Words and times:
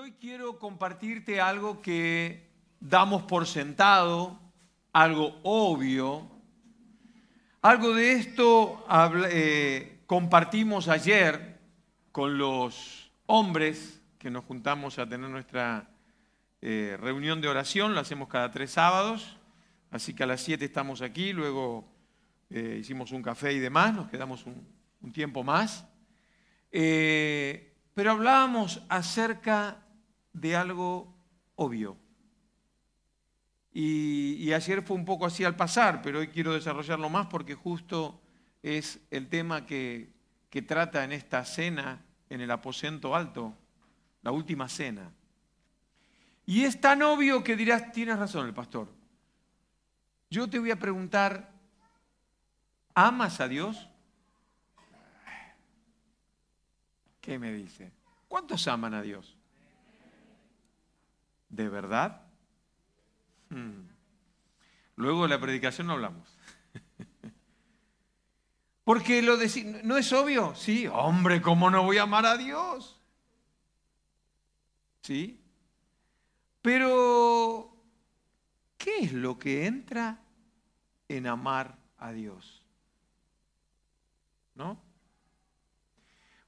hoy 0.00 0.12
quiero 0.12 0.58
compartirte 0.58 1.42
algo 1.42 1.82
que 1.82 2.48
damos 2.80 3.24
por 3.24 3.46
sentado, 3.46 4.40
algo 4.94 5.38
obvio. 5.42 6.26
Algo 7.60 7.92
de 7.92 8.12
esto 8.12 8.86
eh, 9.30 10.00
compartimos 10.06 10.88
ayer 10.88 11.58
con 12.12 12.38
los 12.38 13.12
hombres 13.26 14.00
que 14.18 14.30
nos 14.30 14.44
juntamos 14.44 14.98
a 14.98 15.06
tener 15.06 15.28
nuestra 15.28 15.90
eh, 16.62 16.96
reunión 16.98 17.42
de 17.42 17.48
oración, 17.48 17.92
lo 17.92 18.00
hacemos 18.00 18.28
cada 18.28 18.50
tres 18.50 18.70
sábados, 18.70 19.36
así 19.90 20.14
que 20.14 20.22
a 20.22 20.26
las 20.26 20.40
siete 20.40 20.64
estamos 20.64 21.02
aquí, 21.02 21.34
luego 21.34 21.86
eh, 22.48 22.78
hicimos 22.80 23.12
un 23.12 23.20
café 23.22 23.52
y 23.52 23.58
demás, 23.58 23.92
nos 23.92 24.08
quedamos 24.08 24.46
un, 24.46 25.12
tiempo 25.12 25.44
más. 25.44 25.84
pero 26.70 28.12
hablábamos 28.12 28.82
acerca 28.88 29.76
de 30.32 30.56
algo 30.56 31.14
obvio. 31.56 31.96
Y, 33.72 34.52
ayer 34.52 34.82
fue 34.82 34.96
un 34.96 35.04
poco 35.04 35.26
así 35.26 35.44
al 35.44 35.56
pasar, 35.56 36.02
pero 36.02 36.18
hoy 36.18 36.28
quiero 36.28 36.54
desarrollarlo 36.54 37.08
más 37.08 37.28
porque 37.28 37.54
justo 37.54 38.20
es 38.62 39.00
el 39.10 39.28
tema 39.28 39.64
que, 39.64 40.12
que 40.50 40.62
trata 40.62 41.04
en 41.04 41.12
esta 41.12 41.44
cena 41.44 42.04
en 42.28 42.40
el 42.40 42.50
aposento 42.50 43.14
alto, 43.14 43.56
la 44.22 44.32
última 44.32 44.68
cena. 44.68 45.12
Y 46.46 46.64
es 46.64 46.80
tan 46.80 47.02
obvio 47.02 47.44
que 47.44 47.56
dirás, 47.56 47.92
tienes 47.92 48.18
razón 48.18 48.46
el 48.46 48.54
pastor. 48.54 48.92
Yo 50.30 50.48
te 50.48 50.58
voy 50.58 50.70
a 50.70 50.78
preguntar, 50.78 51.52
¿amas 52.94 53.40
a 53.40 53.48
Dios? 53.48 53.88
¿Qué 57.20 57.38
me 57.38 57.52
dice? 57.52 57.92
¿Cuántos 58.28 58.66
aman 58.68 58.94
a 58.94 59.02
Dios? 59.02 59.36
¿De 61.50 61.68
verdad? 61.68 62.22
Hmm. 63.50 63.88
Luego 64.96 65.24
de 65.24 65.28
la 65.28 65.40
predicación 65.40 65.88
no 65.88 65.94
hablamos. 65.94 66.38
Porque 68.84 69.20
lo 69.20 69.36
de, 69.36 69.82
¿no 69.84 69.96
es 69.98 70.12
obvio? 70.12 70.54
Sí, 70.54 70.86
hombre, 70.86 71.42
¿cómo 71.42 71.70
no 71.70 71.82
voy 71.82 71.98
a 71.98 72.02
amar 72.02 72.24
a 72.24 72.36
Dios? 72.36 73.00
¿Sí? 75.02 75.40
Pero, 76.62 77.76
¿qué 78.78 78.98
es 79.00 79.12
lo 79.12 79.38
que 79.38 79.66
entra 79.66 80.20
en 81.08 81.26
amar 81.26 81.76
a 81.98 82.12
Dios? 82.12 82.62
¿No? 84.54 84.80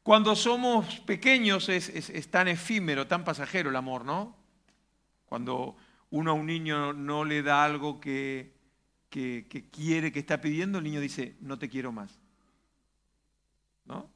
Cuando 0.02 0.36
somos 0.36 1.00
pequeños 1.00 1.68
es, 1.68 1.88
es 1.88 2.30
tan 2.30 2.48
efímero, 2.48 3.06
tan 3.06 3.24
pasajero 3.24 3.70
el 3.70 3.76
amor, 3.76 4.04
¿no? 4.04 4.41
Cuando 5.32 5.76
uno 6.10 6.32
a 6.32 6.34
un 6.34 6.44
niño 6.44 6.92
no 6.92 7.24
le 7.24 7.42
da 7.42 7.64
algo 7.64 7.98
que, 7.98 8.52
quiere, 9.08 10.12
que 10.12 10.18
está 10.18 10.42
pidiendo, 10.42 10.76
el 10.76 10.84
niño 10.84 11.00
dice, 11.00 11.38
no 11.40 11.58
te 11.58 11.70
quiero 11.70 11.90
más. 11.90 12.20
¿No? 13.86 14.10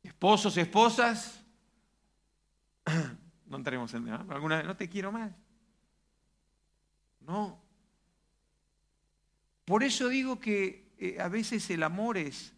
Esposos, 0.00 0.56
esposas, 0.58 1.42
no 3.46 3.56
entraremos 3.56 3.92
en 3.94 4.04
¿no? 4.04 4.14
alguna 4.32 4.58
vez, 4.58 4.66
no 4.66 4.76
te 4.76 4.88
quiero 4.88 5.10
más. 5.10 5.32
No. 7.22 7.60
Por 9.64 9.82
eso 9.82 10.06
digo 10.06 10.38
que 10.38 10.92
eh, 10.98 11.16
a 11.20 11.26
veces 11.26 11.68
el 11.70 11.82
amor 11.82 12.16
es, 12.16 12.54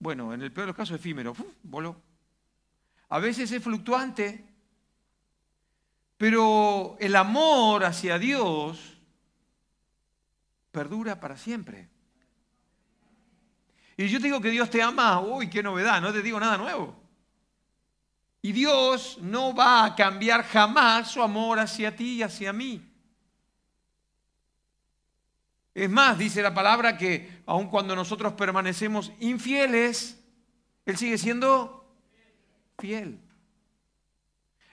bueno, 0.00 0.34
en 0.34 0.42
el 0.42 0.52
peor 0.52 0.64
de 0.64 0.70
los 0.70 0.76
casos 0.76 0.98
efímero, 0.98 1.36
voló. 1.62 2.02
A 3.10 3.20
veces 3.20 3.52
es 3.52 3.62
fluctuante, 3.62 4.55
pero 6.16 6.96
el 6.98 7.14
amor 7.16 7.84
hacia 7.84 8.18
Dios 8.18 8.98
perdura 10.70 11.20
para 11.20 11.36
siempre. 11.36 11.88
Y 13.96 14.08
yo 14.08 14.18
te 14.18 14.26
digo 14.26 14.40
que 14.40 14.50
Dios 14.50 14.68
te 14.68 14.82
ama, 14.82 15.20
uy, 15.20 15.48
qué 15.48 15.62
novedad, 15.62 16.00
no 16.00 16.12
te 16.12 16.22
digo 16.22 16.38
nada 16.38 16.58
nuevo. 16.58 16.94
Y 18.42 18.52
Dios 18.52 19.18
no 19.20 19.54
va 19.54 19.84
a 19.84 19.94
cambiar 19.96 20.44
jamás 20.44 21.10
su 21.10 21.22
amor 21.22 21.58
hacia 21.58 21.96
ti 21.96 22.16
y 22.16 22.22
hacia 22.22 22.52
mí. 22.52 22.92
Es 25.74 25.90
más, 25.90 26.16
dice 26.16 26.42
la 26.42 26.54
palabra 26.54 26.96
que 26.96 27.42
aun 27.46 27.68
cuando 27.68 27.96
nosotros 27.96 28.32
permanecemos 28.34 29.12
infieles, 29.20 30.22
Él 30.86 30.96
sigue 30.96 31.18
siendo 31.18 31.86
fiel. 32.78 33.20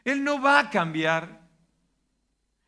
Él 0.04 0.24
no 0.24 0.42
va 0.42 0.60
a 0.60 0.70
cambiar. 0.70 1.42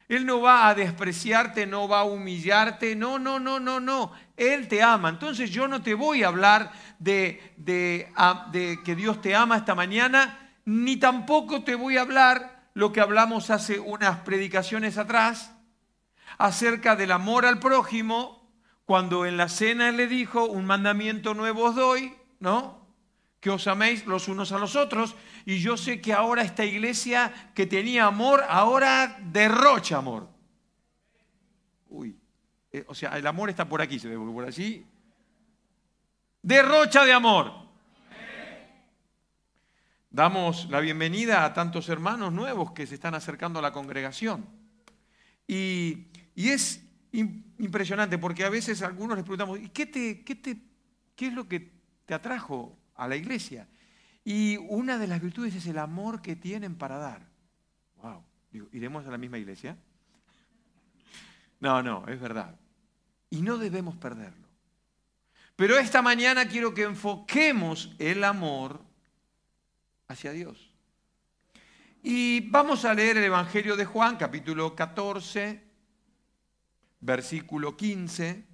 Él 0.07 0.25
no 0.25 0.41
va 0.41 0.67
a 0.67 0.75
despreciarte, 0.75 1.65
no 1.65 1.87
va 1.87 2.01
a 2.01 2.03
humillarte. 2.03 2.95
No, 2.95 3.17
no, 3.17 3.39
no, 3.39 3.59
no, 3.59 3.79
no. 3.79 4.11
Él 4.37 4.67
te 4.67 4.83
ama. 4.83 5.09
Entonces 5.09 5.49
yo 5.49 5.67
no 5.67 5.81
te 5.81 5.93
voy 5.93 6.23
a 6.23 6.27
hablar 6.27 6.71
de, 6.99 7.53
de, 7.57 8.79
que 8.83 8.95
Dios 8.95 9.21
te 9.21 9.35
ama 9.35 9.57
esta 9.57 9.75
mañana, 9.75 10.53
ni 10.65 10.97
tampoco 10.97 11.63
te 11.63 11.75
voy 11.75 11.97
a 11.97 12.01
hablar 12.01 12.69
lo 12.73 12.91
que 12.91 13.01
hablamos 13.01 13.49
hace 13.49 13.79
unas 13.79 14.19
predicaciones 14.19 14.97
atrás 14.97 15.53
acerca 16.37 16.95
del 16.95 17.11
amor 17.11 17.45
al 17.45 17.59
prójimo, 17.59 18.51
cuando 18.83 19.25
en 19.25 19.37
la 19.37 19.47
cena 19.47 19.91
le 19.91 20.07
dijo, 20.07 20.45
un 20.45 20.65
mandamiento 20.65 21.33
nuevo 21.33 21.63
os 21.65 21.75
doy, 21.75 22.13
¿no? 22.39 22.84
Que 23.45 23.51
os 23.51 23.67
améis 23.69 24.07
los 24.07 24.27
unos 24.27 24.51
a 24.51 24.57
los 24.57 24.75
otros. 24.75 25.13
Y 25.45 25.59
yo 25.59 25.77
sé 25.77 26.01
que 26.01 26.13
ahora 26.13 26.41
esta 26.41 26.65
iglesia 26.65 27.31
que 27.53 27.67
tenía 27.67 28.07
amor, 28.07 28.43
ahora 28.49 29.19
derrocha 29.21 29.97
amor. 29.97 30.27
Uy, 31.89 32.17
eh, 32.71 32.83
o 32.87 32.95
sea, 32.95 33.15
el 33.19 33.27
amor 33.27 33.51
está 33.51 33.69
por 33.69 33.83
aquí, 33.83 33.99
se 33.99 34.07
ve, 34.07 34.17
por 34.17 34.45
allí. 34.45 34.83
Derrocha 36.41 37.05
de 37.05 37.13
amor. 37.13 37.53
Damos 40.09 40.67
la 40.71 40.79
bienvenida 40.79 41.45
a 41.45 41.53
tantos 41.53 41.87
hermanos 41.89 42.33
nuevos 42.33 42.71
que 42.71 42.87
se 42.87 42.95
están 42.95 43.13
acercando 43.13 43.59
a 43.59 43.61
la 43.61 43.71
congregación. 43.71 44.43
Y, 45.47 46.07
es 46.33 46.83
impresionante 47.11 48.17
porque 48.17 48.43
a 48.43 48.49
veces 48.49 48.81
algunos 48.81 49.15
les 49.15 49.23
preguntamos, 49.23 49.59
¿y 49.59 49.69
qué, 49.69 49.85
te, 49.85 50.23
qué, 50.23 50.33
te, 50.33 50.57
qué 51.15 51.27
es 51.27 51.33
lo 51.33 51.47
que 51.47 51.71
te 52.07 52.15
atrajo 52.15 52.75
a 52.95 53.07
la 53.07 53.15
iglesia. 53.15 53.67
Y 54.23 54.57
una 54.57 54.97
de 54.97 55.07
las 55.07 55.21
virtudes 55.21 55.55
es 55.55 55.67
el 55.67 55.77
amor 55.77 56.21
que 56.21 56.35
tienen 56.35 56.75
para 56.75 56.97
dar. 56.97 57.21
Wow. 58.01 58.23
¿iremos 58.71 59.05
a 59.05 59.11
la 59.11 59.17
misma 59.17 59.37
iglesia? 59.37 59.77
No, 61.59 61.83
no, 61.83 62.07
es 62.07 62.19
verdad. 62.19 62.57
Y 63.29 63.41
no 63.41 63.57
debemos 63.57 63.95
perderlo. 63.97 64.45
Pero 65.55 65.77
esta 65.77 66.01
mañana 66.01 66.47
quiero 66.47 66.73
que 66.73 66.83
enfoquemos 66.83 67.95
el 67.97 68.23
amor 68.23 68.81
hacia 70.07 70.31
Dios. 70.31 70.71
Y 72.03 72.49
vamos 72.49 72.85
a 72.85 72.93
leer 72.93 73.17
el 73.17 73.23
Evangelio 73.23 73.75
de 73.75 73.85
Juan, 73.85 74.17
capítulo 74.17 74.75
14, 74.75 75.63
versículo 76.99 77.75
15. 77.75 78.45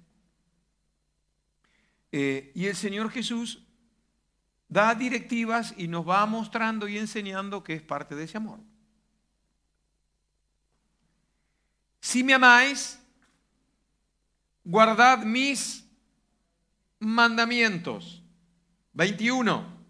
Eh, 2.12 2.52
y 2.54 2.66
el 2.66 2.76
Señor 2.76 3.10
Jesús 3.10 3.66
da 4.72 4.94
directivas 4.94 5.74
y 5.76 5.86
nos 5.86 6.08
va 6.08 6.24
mostrando 6.24 6.88
y 6.88 6.96
enseñando 6.96 7.62
que 7.62 7.74
es 7.74 7.82
parte 7.82 8.14
de 8.14 8.24
ese 8.24 8.38
amor. 8.38 8.58
Si 12.00 12.24
me 12.24 12.32
amáis, 12.32 12.98
guardad 14.64 15.18
mis 15.24 15.84
mandamientos. 16.98 18.22
21. 18.94 19.82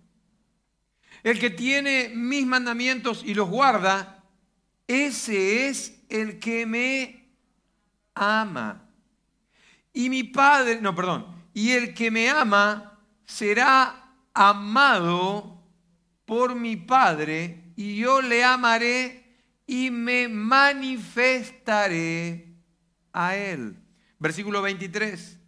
El 1.23 1.39
que 1.39 1.51
tiene 1.51 2.11
mis 2.13 2.45
mandamientos 2.45 3.23
y 3.25 3.35
los 3.35 3.49
guarda, 3.49 4.25
ese 4.89 5.69
es 5.69 6.03
el 6.09 6.41
que 6.41 6.67
me 6.67 7.31
ama. 8.15 8.89
Y 9.93 10.11
mi 10.11 10.25
Padre, 10.25 10.81
no, 10.81 10.93
perdón, 10.93 11.27
y 11.55 11.71
el 11.71 11.95
que 11.95 12.11
me 12.11 12.29
ama 12.29 12.99
será 13.25 14.02
amado 14.35 15.61
por 16.25 16.55
mi 16.55 16.77
Padre, 16.77 17.73
y 17.77 17.97
yo 17.97 18.23
le 18.23 18.45
amaré 18.45 19.23
y 19.67 19.91
me 19.91 20.29
manifestaré 20.29 22.55
a 23.13 23.37
él. 23.37 23.77
Versículo 24.19 24.63
23. 24.63 25.39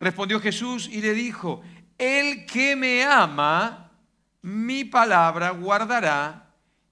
Respondió 0.00 0.40
Jesús 0.40 0.88
y 0.90 1.00
le 1.00 1.14
dijo, 1.14 1.62
el 1.98 2.46
que 2.46 2.74
me 2.74 3.04
ama, 3.04 3.92
mi 4.42 4.84
palabra 4.84 5.50
guardará, 5.50 6.48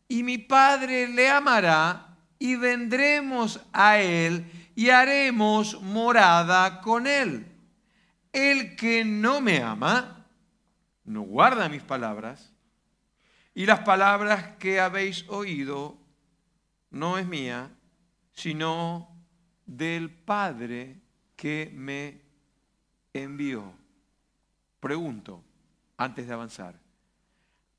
y 0.07 0.23
mi 0.23 0.39
Padre 0.39 1.09
le 1.09 1.29
amará, 1.29 2.17
y 2.39 2.55
vendremos 2.57 3.61
a 3.73 3.99
él 3.99 4.47
y 4.75 4.89
haremos 4.89 5.81
morada 5.83 6.81
con 6.81 7.07
él. 7.07 7.47
El 8.33 8.77
que 8.77 9.05
no 9.05 9.41
me 9.41 9.63
ama, 9.63 10.20
no 11.11 11.23
guarda 11.23 11.69
mis 11.69 11.83
palabras, 11.83 12.53
Y 13.53 13.67
las 13.67 13.81
palabras 13.81 14.57
que 14.59 14.79
habéis 14.79 15.29
oído 15.29 15.99
no 16.91 17.19
es 17.19 17.27
mía, 17.27 17.69
sino 18.33 19.09
del 19.67 20.09
Padre 20.09 21.01
que 21.35 21.73
me 21.75 22.21
envió. 23.13 23.75
Pregunto, 24.79 25.43
antes 25.97 26.29
de 26.29 26.33
avanzar, 26.33 26.79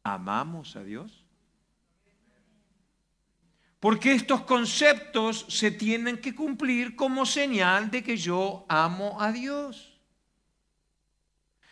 ¿amamos 0.04 0.76
a 0.76 0.84
Dios? 0.84 1.26
Porque 3.80 4.12
estos 4.12 4.42
conceptos 4.42 5.46
se 5.48 5.72
tienen 5.72 6.20
que 6.20 6.36
cumplir 6.36 6.98
como 6.98 7.26
señal 7.26 7.90
de 7.90 8.04
que 8.04 8.18
yo 8.18 8.66
amo 8.68 9.20
a 9.22 9.32
Dios. 9.32 10.00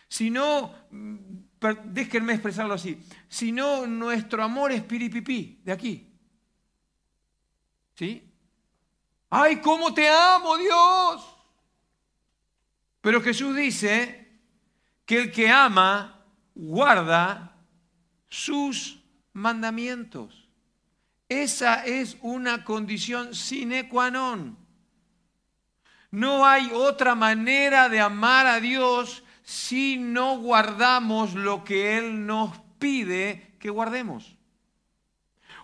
Si 0.07 0.31
no, 0.31 0.73
déjenme 1.85 2.33
expresarlo 2.33 2.73
así, 2.73 3.01
si 3.27 3.51
no, 3.51 3.85
nuestro 3.85 4.43
amor 4.43 4.71
es 4.71 4.83
piripipí, 4.83 5.61
de 5.63 5.71
aquí. 5.71 6.07
¿Sí? 7.95 8.23
¡Ay, 9.29 9.57
cómo 9.57 9.93
te 9.93 10.07
amo, 10.09 10.57
Dios! 10.57 11.35
Pero 13.01 13.21
Jesús 13.21 13.55
dice 13.55 14.27
que 15.05 15.21
el 15.21 15.31
que 15.31 15.49
ama 15.49 16.23
guarda 16.55 17.55
sus 18.29 18.99
mandamientos. 19.33 20.47
Esa 21.27 21.85
es 21.85 22.17
una 22.21 22.63
condición 22.63 23.35
sine 23.35 23.87
qua 23.87 24.09
non. 24.09 24.57
No 26.11 26.45
hay 26.45 26.71
otra 26.73 27.13
manera 27.13 27.87
de 27.87 27.99
amar 27.99 28.47
a 28.47 28.59
Dios 28.59 29.23
si 29.49 29.97
no 29.97 30.37
guardamos 30.37 31.33
lo 31.33 31.63
que 31.63 31.97
Él 31.97 32.27
nos 32.27 32.55
pide 32.77 33.55
que 33.57 33.71
guardemos. 33.71 34.35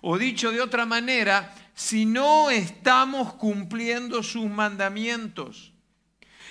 O 0.01 0.17
dicho 0.17 0.51
de 0.51 0.59
otra 0.59 0.87
manera, 0.87 1.53
si 1.75 2.07
no 2.07 2.49
estamos 2.49 3.35
cumpliendo 3.35 4.23
sus 4.23 4.49
mandamientos. 4.49 5.71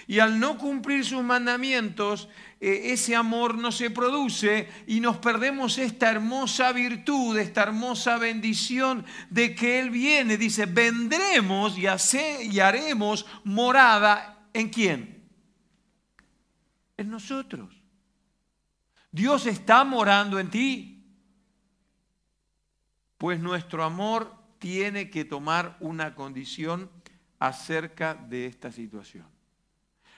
Y 0.06 0.20
al 0.20 0.38
no 0.38 0.58
cumplir 0.58 1.04
sus 1.04 1.24
mandamientos, 1.24 2.28
eh, 2.60 2.92
ese 2.92 3.16
amor 3.16 3.58
no 3.58 3.72
se 3.72 3.90
produce 3.90 4.68
y 4.86 5.00
nos 5.00 5.16
perdemos 5.16 5.78
esta 5.78 6.12
hermosa 6.12 6.70
virtud, 6.70 7.36
esta 7.36 7.64
hermosa 7.64 8.16
bendición 8.16 9.04
de 9.30 9.56
que 9.56 9.80
Él 9.80 9.90
viene. 9.90 10.36
Dice, 10.36 10.66
vendremos 10.66 11.76
y, 11.76 11.86
y 12.48 12.60
haremos 12.60 13.26
morada 13.42 14.46
en 14.52 14.68
quién? 14.68 15.23
En 16.96 17.10
nosotros. 17.10 17.74
Dios 19.10 19.46
está 19.46 19.84
morando 19.84 20.38
en 20.38 20.50
ti. 20.50 21.04
Pues 23.18 23.38
nuestro 23.40 23.84
amor 23.84 24.34
tiene 24.58 25.10
que 25.10 25.24
tomar 25.24 25.76
una 25.80 26.14
condición 26.14 26.90
acerca 27.38 28.14
de 28.14 28.46
esta 28.46 28.72
situación. 28.72 29.26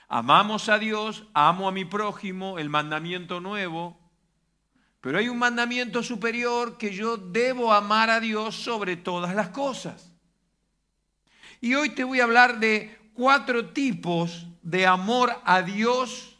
Amamos 0.08 0.68
a 0.68 0.78
Dios, 0.78 1.26
amo 1.34 1.68
a 1.68 1.72
mi 1.72 1.84
prójimo, 1.84 2.58
el 2.58 2.68
mandamiento 2.68 3.40
nuevo, 3.40 3.98
pero 5.00 5.18
hay 5.18 5.28
un 5.28 5.38
mandamiento 5.38 6.02
superior 6.02 6.78
que 6.78 6.94
yo 6.94 7.16
debo 7.16 7.72
amar 7.72 8.10
a 8.10 8.20
Dios 8.20 8.54
sobre 8.54 8.96
todas 8.96 9.34
las 9.34 9.48
cosas. 9.48 10.12
Y 11.60 11.74
hoy 11.74 11.90
te 11.90 12.04
voy 12.04 12.20
a 12.20 12.24
hablar 12.24 12.60
de 12.60 13.10
cuatro 13.14 13.70
tipos 13.70 14.46
de 14.62 14.86
amor 14.86 15.40
a 15.44 15.62
Dios 15.62 16.35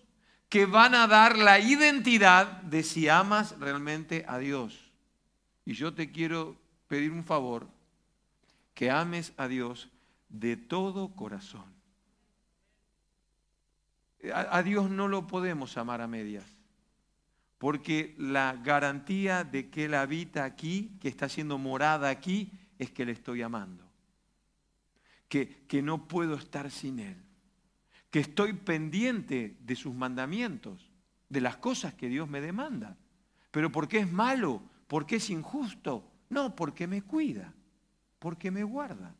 que 0.56 0.64
van 0.64 0.94
a 0.94 1.06
dar 1.06 1.36
la 1.36 1.58
identidad 1.58 2.46
de 2.62 2.82
si 2.82 3.10
amas 3.10 3.58
realmente 3.60 4.24
a 4.26 4.38
Dios. 4.38 4.90
Y 5.66 5.74
yo 5.74 5.92
te 5.92 6.10
quiero 6.10 6.56
pedir 6.88 7.12
un 7.12 7.24
favor, 7.24 7.68
que 8.72 8.90
ames 8.90 9.34
a 9.36 9.48
Dios 9.48 9.90
de 10.30 10.56
todo 10.56 11.14
corazón. 11.14 11.66
A, 14.32 14.62
Dios 14.62 14.88
no 14.88 15.08
lo 15.08 15.26
podemos 15.26 15.76
amar 15.76 16.00
a 16.00 16.06
medias, 16.06 16.46
porque 17.58 18.14
la 18.16 18.54
garantía 18.54 19.44
de 19.44 19.68
que 19.68 19.84
Él 19.84 19.92
habita 19.92 20.44
aquí, 20.44 20.96
que 21.02 21.08
está 21.08 21.28
siendo 21.28 21.58
morada 21.58 22.08
aquí, 22.08 22.50
es 22.78 22.90
que 22.90 23.04
le 23.04 23.12
estoy 23.12 23.42
amando. 23.42 23.84
Que, 25.28 25.66
que 25.68 25.82
no 25.82 26.08
puedo 26.08 26.36
estar 26.36 26.70
sin 26.70 27.00
Él. 27.00 27.25
Que 28.10 28.20
estoy 28.20 28.52
pendiente 28.52 29.56
de 29.60 29.76
sus 29.76 29.94
mandamientos, 29.94 30.90
de 31.28 31.40
las 31.40 31.56
cosas 31.56 31.94
que 31.94 32.08
Dios 32.08 32.28
me 32.28 32.40
demanda. 32.40 32.96
Pero 33.50 33.70
porque 33.72 33.98
es 33.98 34.10
malo, 34.10 34.62
porque 34.86 35.16
es 35.16 35.30
injusto, 35.30 36.08
no, 36.28 36.54
porque 36.54 36.86
me 36.86 37.02
cuida, 37.02 37.52
porque 38.18 38.50
me 38.50 38.64
guarda. 38.64 39.14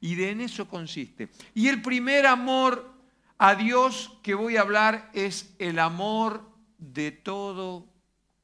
Y 0.00 0.14
de 0.14 0.30
en 0.30 0.40
eso 0.40 0.68
consiste. 0.68 1.30
Y 1.54 1.68
el 1.68 1.82
primer 1.82 2.26
amor 2.26 2.92
a 3.38 3.54
Dios 3.54 4.18
que 4.22 4.34
voy 4.34 4.56
a 4.56 4.62
hablar 4.62 5.10
es 5.12 5.54
el 5.58 5.78
amor 5.78 6.48
de 6.78 7.12
todo 7.12 7.86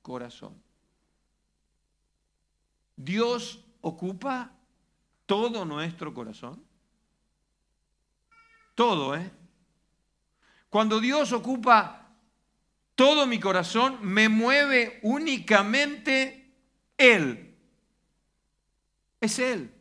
corazón. 0.02 0.54
Dios 2.96 3.64
ocupa 3.80 4.52
todo 5.26 5.64
nuestro 5.64 6.12
corazón. 6.14 6.62
Todo, 8.82 9.14
¿eh? 9.14 9.30
Cuando 10.68 10.98
Dios 10.98 11.30
ocupa 11.30 12.08
todo 12.96 13.28
mi 13.28 13.38
corazón, 13.38 13.98
me 14.02 14.28
mueve 14.28 14.98
únicamente 15.04 16.52
Él. 16.98 17.56
Es 19.20 19.38
Él. 19.38 19.72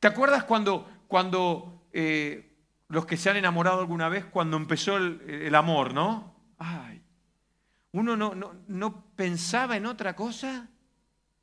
¿Te 0.00 0.08
acuerdas 0.08 0.42
cuando, 0.42 0.90
cuando 1.06 1.86
eh, 1.92 2.58
los 2.88 3.06
que 3.06 3.16
se 3.16 3.30
han 3.30 3.36
enamorado 3.36 3.78
alguna 3.78 4.08
vez 4.08 4.24
cuando 4.24 4.56
empezó 4.56 4.96
el, 4.96 5.54
amor, 5.54 5.94
¿no? 5.94 6.34
Ay, 6.58 7.04
uno 7.92 8.16
no, 8.16 8.34
no, 8.34 9.04
pensaba 9.14 9.76
en 9.76 9.86
otra 9.86 10.16
cosa 10.16 10.68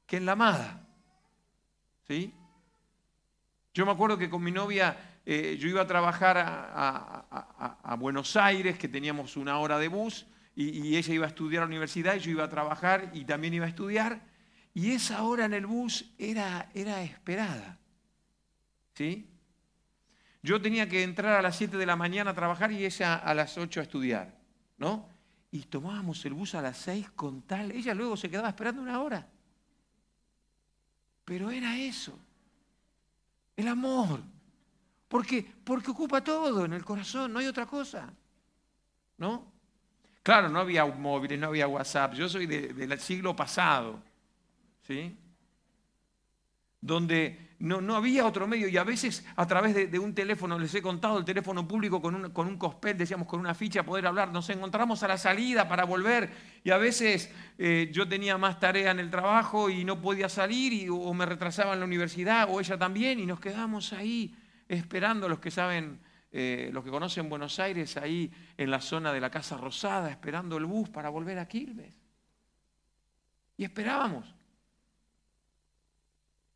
que 0.06 0.18
en 0.18 0.26
la 0.26 0.34
amada. 0.34 0.86
¿Sí? 2.06 2.34
Yo 3.74 3.86
me 3.86 3.94
acuerdo 3.94 4.18
que 4.18 4.30
con 4.30 4.44
mi 4.44 4.52
novia 4.52 5.15
eh, 5.26 5.58
yo 5.60 5.68
iba 5.68 5.82
a 5.82 5.88
trabajar 5.88 6.38
a, 6.38 7.96
Buenos 7.98 8.36
Aires, 8.36 8.78
que 8.78 8.88
teníamos 8.88 9.38
una 9.38 9.58
hora 9.58 9.80
de 9.80 9.88
bus, 9.88 10.28
y, 10.56 10.96
ella 10.96 11.14
iba 11.14 11.26
a 11.26 11.30
estudiar 11.30 11.64
a 11.64 11.66
la 11.66 11.70
universidad, 11.70 12.16
y 12.16 12.20
yo 12.20 12.32
iba 12.32 12.44
a 12.44 12.50
trabajar 12.50 13.12
y 13.14 13.26
también 13.26 13.54
iba 13.54 13.66
a 13.66 13.70
estudiar, 13.70 14.22
y 14.74 14.92
esa 14.92 15.24
hora 15.24 15.46
en 15.46 15.54
el 15.54 15.66
bus 15.66 16.14
era, 16.18 16.70
era 16.74 17.02
esperada. 17.02 17.80
¿Sí? 18.94 19.28
Yo 20.44 20.62
tenía 20.62 20.88
que 20.88 21.02
entrar 21.02 21.34
a 21.34 21.42
las 21.42 21.56
7 21.56 21.76
de 21.76 21.86
la 21.86 21.96
mañana 21.96 22.32
a 22.32 22.36
trabajar 22.36 22.72
y 22.72 22.86
ella 22.86 23.16
a 23.16 23.34
las 23.34 23.58
8 23.58 23.80
a 23.80 23.84
estudiar, 23.84 24.38
¿no? 24.78 25.10
Y 25.50 25.64
tomábamos 25.64 26.24
el 26.26 26.34
bus 26.34 26.54
a 26.54 26.62
las 26.62 26.78
6 26.78 27.10
con 27.12 27.42
tal, 27.42 27.72
ella 27.72 27.96
luego 27.96 28.16
se 28.16 28.30
quedaba 28.30 28.50
esperando 28.50 28.82
una 28.82 29.02
hora. 29.02 29.28
Pero 31.24 31.50
era 31.50 31.80
eso, 31.80 32.20
el 33.56 33.68
amor. 33.68 34.35
Porque, 35.16 35.46
porque 35.64 35.92
ocupa 35.92 36.22
todo 36.22 36.66
en 36.66 36.74
el 36.74 36.84
corazón, 36.84 37.32
no 37.32 37.40
hay 37.40 37.48
otra 37.48 37.66
cosa, 37.66 38.12
¿no? 39.18 39.50
Claro, 40.22 40.50
no 40.50 40.60
había 40.60 40.86
móviles, 40.86 41.40
no 41.40 41.48
había 41.48 41.70
WhatsApp, 41.70 42.16
yo 42.16 42.28
soy 42.28 42.46
del 42.46 43.00
siglo 43.00 43.34
pasado, 43.34 44.04
¿sí? 44.86 45.18
Donde 46.82 47.56
no, 47.60 47.96
había 47.96 48.26
otro 48.26 48.46
medio 48.46 48.68
y 48.68 48.76
a 48.76 48.84
veces 48.84 49.26
a 49.38 49.48
través 49.48 49.90
de, 49.90 50.00
un 50.00 50.14
teléfono, 50.14 50.60
les 50.60 50.76
he 50.76 50.82
contado 50.82 51.18
el 51.18 51.24
teléfono 51.24 51.66
público 51.66 52.02
con 52.02 52.14
un, 52.14 52.32
con 52.32 52.48
un 52.48 52.58
cospel, 52.58 52.98
decíamos 52.98 53.30
con 53.30 53.40
una 53.40 53.56
ficha 53.56 53.84
poder 53.84 54.08
hablar, 54.08 54.34
nos 54.34 54.50
encontramos 54.50 55.02
a 55.02 55.08
la 55.08 55.18
salida 55.18 55.70
para 55.70 55.86
volver 55.86 56.30
y 56.62 56.72
a 56.72 56.78
veces 56.78 57.32
eh, 57.58 57.90
yo 57.94 58.06
tenía 58.06 58.38
más 58.38 58.60
tarea 58.60 58.92
en 58.92 59.00
el 59.00 59.10
trabajo 59.10 59.70
y 59.70 59.86
no 59.86 60.02
podía 60.02 60.28
salir 60.28 60.90
o 60.92 61.14
me 61.14 61.26
retrasaba 61.26 61.72
en 61.72 61.80
la 61.80 61.86
universidad 61.86 62.50
o 62.52 62.60
ella 62.60 62.78
también 62.78 63.22
y 63.22 63.26
nos 63.26 63.40
quedamos 63.40 63.94
ahí 63.94 64.36
esperando 64.68 65.30
los 65.30 65.40
que 65.40 65.52
saben, 65.52 66.00
eh, 66.32 66.70
los 66.74 66.84
que 66.84 66.90
conocen 66.90 67.30
Buenos 67.30 67.60
Aires, 67.60 67.98
ahí 67.98 68.32
en 68.58 68.72
la 68.72 68.82
zona 68.82 69.14
de 69.14 69.22
la 69.22 69.30
Casa 69.30 69.58
Rosada, 69.58 70.10
esperando 70.10 70.58
el 70.58 70.66
bus 70.66 70.90
para 70.90 71.10
volver 71.10 71.40
a 71.40 71.48
Quilmes. 71.48 71.94
Y 73.58 73.64
esperábamos. 73.64 74.34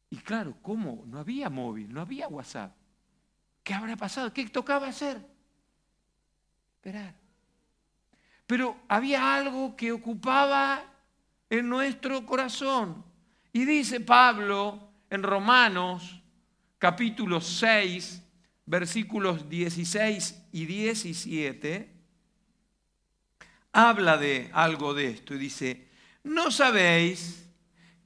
Y 0.09 0.17
claro, 0.17 0.55
¿cómo? 0.61 1.03
No 1.05 1.19
había 1.19 1.49
móvil, 1.49 1.93
no 1.93 2.01
había 2.01 2.27
WhatsApp. 2.27 2.75
¿Qué 3.63 3.73
habrá 3.73 3.95
pasado? 3.95 4.33
¿Qué 4.33 4.47
tocaba 4.49 4.87
hacer? 4.87 5.23
Esperar. 6.75 7.13
Pero 8.47 8.77
había 8.87 9.35
algo 9.35 9.75
que 9.75 9.91
ocupaba 9.91 10.83
en 11.49 11.69
nuestro 11.69 12.25
corazón. 12.25 13.05
Y 13.53 13.65
dice 13.65 13.99
Pablo 13.99 14.89
en 15.09 15.21
Romanos 15.23 16.18
capítulo 16.79 17.41
6, 17.41 18.23
versículos 18.65 19.49
16 19.49 20.43
y 20.53 20.65
17, 20.65 21.93
habla 23.73 24.17
de 24.17 24.49
algo 24.53 24.93
de 24.93 25.09
esto 25.09 25.35
y 25.35 25.37
dice, 25.37 25.89
¿no 26.23 26.51
sabéis 26.51 27.45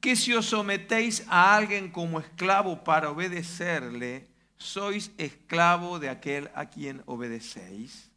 que 0.01 0.15
si 0.15 0.33
os 0.33 0.47
sometéis 0.47 1.23
a 1.29 1.55
alguien 1.55 1.91
como 1.91 2.19
esclavo 2.19 2.83
para 2.83 3.11
obedecerle, 3.11 4.27
sois 4.57 5.11
esclavo 5.17 5.99
de 5.99 6.09
aquel 6.09 6.49
a 6.55 6.65
quien 6.65 7.03
obedecéis? 7.05 8.11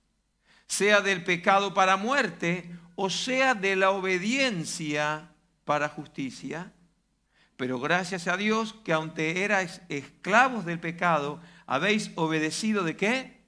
Sea 0.66 1.02
del 1.02 1.22
pecado 1.22 1.74
para 1.74 1.96
muerte 1.96 2.74
o 2.96 3.10
sea 3.10 3.54
de 3.54 3.76
la 3.76 3.90
obediencia 3.90 5.28
para 5.64 5.88
justicia. 5.88 6.72
Pero 7.56 7.80
gracias 7.80 8.28
a 8.28 8.36
Dios 8.36 8.74
que 8.84 8.92
aunque 8.92 9.42
erais 9.44 9.80
esclavos 9.88 10.64
del 10.64 10.78
pecado, 10.78 11.40
habéis 11.66 12.10
obedecido 12.16 12.84
de 12.84 12.96
qué? 12.96 13.40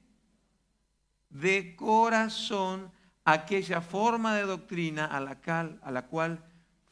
De 1.29 1.77
corazón 1.77 2.91
aquella 3.25 3.83
forma 3.83 4.35
de 4.35 4.43
doctrina 4.43 5.05
a 5.05 5.21
la 5.21 6.07
cual, 6.07 6.43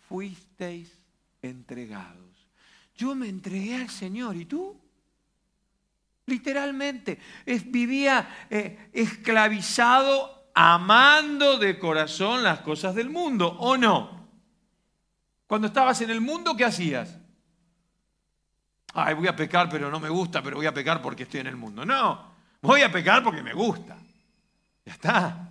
fuisteis 0.09 0.93
entregados. 1.41 2.49
Yo 2.95 3.15
me 3.15 3.29
entregué 3.29 3.77
al 3.77 3.91
Señor, 3.91 4.37
¿y 4.37 4.45
tú? 4.45 4.79
Literalmente, 6.27 7.19
vivía 7.67 8.47
eh, 8.51 8.91
esclavizado, 8.93 10.51
amando 10.55 11.59
de 11.59 11.79
corazón 11.79 12.43
las 12.43 12.61
cosas 12.61 12.95
del 12.95 13.11
mundo, 13.11 13.49
¿o 13.61 13.77
no? 13.77 14.16
Cuando 15.47 15.69
estabas 15.69 16.01
en 16.01 16.11
el 16.11 16.21
mundo, 16.21 16.57
¿qué 16.57 16.65
hacías? 16.65 17.17
Ay, 18.93 19.15
voy 19.15 19.29
a 19.29 19.37
pecar, 19.37 19.69
pero 19.69 19.91
no 19.91 20.01
me 20.01 20.09
gusta, 20.09 20.43
pero 20.43 20.57
voy 20.57 20.67
a 20.67 20.75
pecar 20.75 21.03
porque 21.03 21.25
estoy 21.25 21.41
en 21.41 21.49
el 21.49 21.57
mundo. 21.57 21.85
No, 21.85 22.33
voy 22.63 22.83
a 22.83 22.91
pecar 22.91 23.23
porque 23.23 23.43
me 23.43 23.53
gusta. 23.53 23.97
Ya 24.85 24.93
está. 24.93 25.51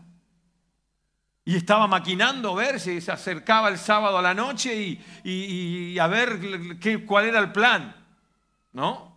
Y 1.43 1.55
estaba 1.55 1.85
maquinando 1.85 2.51
a 2.51 2.55
ver 2.55 2.79
si 2.79 2.99
se 3.01 3.11
acercaba 3.11 3.69
el 3.69 3.77
sábado 3.77 4.17
a 4.17 4.21
la 4.21 4.33
noche 4.33 4.99
y, 5.23 5.99
a 5.99 6.07
ver 6.07 6.39
qué, 6.79 7.05
cuál 7.05 7.25
era 7.25 7.39
el 7.39 7.51
plan. 7.51 7.95
¿No? 8.73 9.15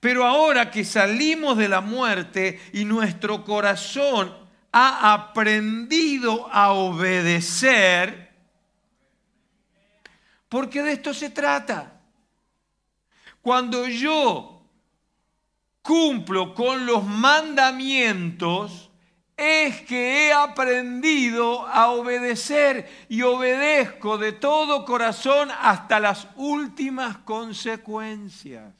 Pero 0.00 0.24
ahora 0.24 0.70
que 0.70 0.84
salimos 0.84 1.58
de 1.58 1.68
la 1.68 1.80
muerte 1.80 2.60
y 2.72 2.84
nuestro 2.84 3.44
corazón 3.44 4.32
ha 4.70 5.12
aprendido 5.12 6.48
a 6.52 6.70
obedecer, 6.70 8.27
porque 10.48 10.82
de 10.82 10.92
esto 10.92 11.12
se 11.12 11.30
trata. 11.30 12.00
Cuando 13.42 13.86
yo 13.86 14.62
cumplo 15.82 16.54
con 16.54 16.86
los 16.86 17.04
mandamientos, 17.04 18.90
es 19.38 19.82
que 19.82 20.26
he 20.26 20.32
aprendido 20.32 21.64
a 21.66 21.90
obedecer 21.92 22.90
y 23.08 23.22
obedezco 23.22 24.18
de 24.18 24.32
todo 24.32 24.84
corazón 24.84 25.48
hasta 25.60 26.00
las 26.00 26.26
últimas 26.34 27.18
consecuencias. 27.18 28.74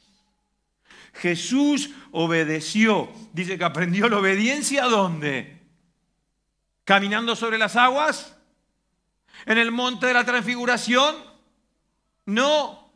Jesús 1.13 1.91
obedeció. 2.11 3.09
Dice 3.31 3.57
que 3.57 3.63
aprendió 3.63 4.09
la 4.09 4.17
obediencia 4.17 4.85
¿dónde? 4.85 5.61
¿Caminando 6.83 7.35
sobre 7.35 7.57
las 7.57 7.77
aguas? 7.77 8.35
¿En 9.45 9.57
el 9.57 9.71
monte 9.71 10.07
de 10.07 10.13
la 10.13 10.25
transfiguración? 10.25 11.28
No. 12.25 12.91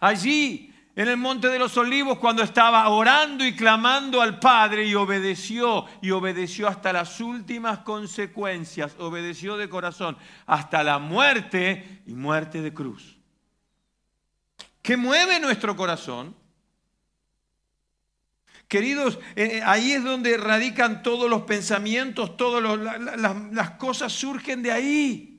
Allí 0.00 0.74
en 0.96 1.08
el 1.08 1.16
monte 1.16 1.48
de 1.48 1.58
los 1.58 1.76
olivos 1.76 2.18
cuando 2.18 2.42
estaba 2.42 2.88
orando 2.88 3.44
y 3.44 3.56
clamando 3.56 4.20
al 4.20 4.38
Padre 4.38 4.86
y 4.86 4.94
obedeció 4.94 5.86
y 6.00 6.12
obedeció 6.12 6.68
hasta 6.68 6.92
las 6.92 7.20
últimas 7.20 7.80
consecuencias, 7.80 8.94
obedeció 8.98 9.56
de 9.56 9.68
corazón 9.68 10.16
hasta 10.46 10.84
la 10.84 10.98
muerte 10.98 12.02
y 12.06 12.14
muerte 12.14 12.62
de 12.62 12.72
cruz. 12.72 13.18
¿Qué 14.82 14.96
mueve 14.96 15.40
nuestro 15.40 15.74
corazón? 15.74 16.36
Queridos, 18.68 19.18
eh, 19.34 19.58
eh, 19.58 19.62
ahí 19.64 19.92
es 19.92 20.04
donde 20.04 20.36
radican 20.36 21.02
todos 21.02 21.28
los 21.28 21.42
pensamientos, 21.42 22.36
todas 22.36 22.62
las 23.52 23.70
cosas 23.72 24.12
surgen 24.12 24.62
de 24.62 24.72
ahí. 24.72 25.33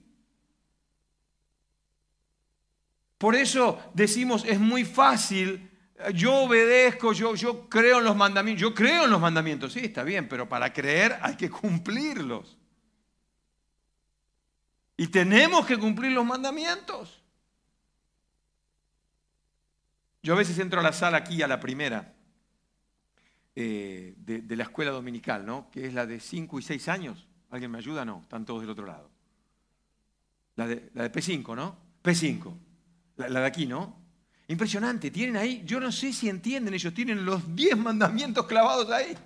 Por 3.17 3.35
eso 3.35 3.79
decimos, 3.93 4.43
es 4.45 4.59
muy 4.59 4.83
fácil, 4.83 5.69
yo 6.13 6.33
obedezco, 6.43 7.13
yo, 7.13 7.35
yo 7.35 7.69
creo 7.69 7.99
en 7.99 8.05
los 8.05 8.15
mandamientos, 8.15 8.61
yo 8.61 8.73
creo 8.73 9.05
en 9.05 9.11
los 9.11 9.21
mandamientos, 9.21 9.73
sí, 9.73 9.79
está 9.79 10.03
bien, 10.03 10.27
pero 10.27 10.49
para 10.49 10.73
creer 10.73 11.17
hay 11.21 11.35
que 11.35 11.49
cumplirlos. 11.49 12.57
Y 14.97 15.07
tenemos 15.07 15.65
que 15.65 15.77
cumplir 15.77 16.11
los 16.11 16.25
mandamientos. 16.25 17.21
Yo 20.23 20.33
a 20.33 20.37
veces 20.37 20.57
entro 20.59 20.79
a 20.79 20.83
la 20.83 20.93
sala 20.93 21.17
aquí, 21.17 21.41
a 21.41 21.47
la 21.47 21.59
primera, 21.59 22.13
eh, 23.55 24.15
de, 24.17 24.55
la 24.55 24.63
escuela 24.63 24.91
dominical, 24.91 25.45
¿no? 25.45 25.69
Que 25.69 25.85
es 25.85 25.93
la 25.93 26.05
de 26.05 26.19
5 26.19 26.59
y 26.59 26.61
6 26.61 26.87
años. 26.89 27.27
¿Alguien 27.51 27.71
me 27.71 27.77
ayuda? 27.77 28.03
No, 28.03 28.21
están 28.23 28.45
todos 28.45 28.61
del 28.61 28.69
otro 28.69 28.85
lado. 28.85 29.09
La 30.55 30.67
de, 30.67 30.89
la 30.93 31.03
de 31.03 31.11
P5, 31.11 31.55
¿no? 31.55 31.77
P5 32.03 32.64
la, 33.17 33.27
de 33.27 33.45
aquí, 33.45 33.65
¿no? 33.65 33.97
Impresionante, 34.47 35.09
tienen 35.09 35.37
ahí, 35.37 35.63
yo 35.65 35.79
no 35.79 35.91
sé 35.91 36.13
si 36.13 36.29
entienden 36.29 36.73
ellos, 36.73 36.93
tienen 36.93 37.25
los 37.25 37.55
diez 37.55 37.75
mandamientos 37.77 38.45
clavados 38.45 38.89
ahí. 38.91 39.17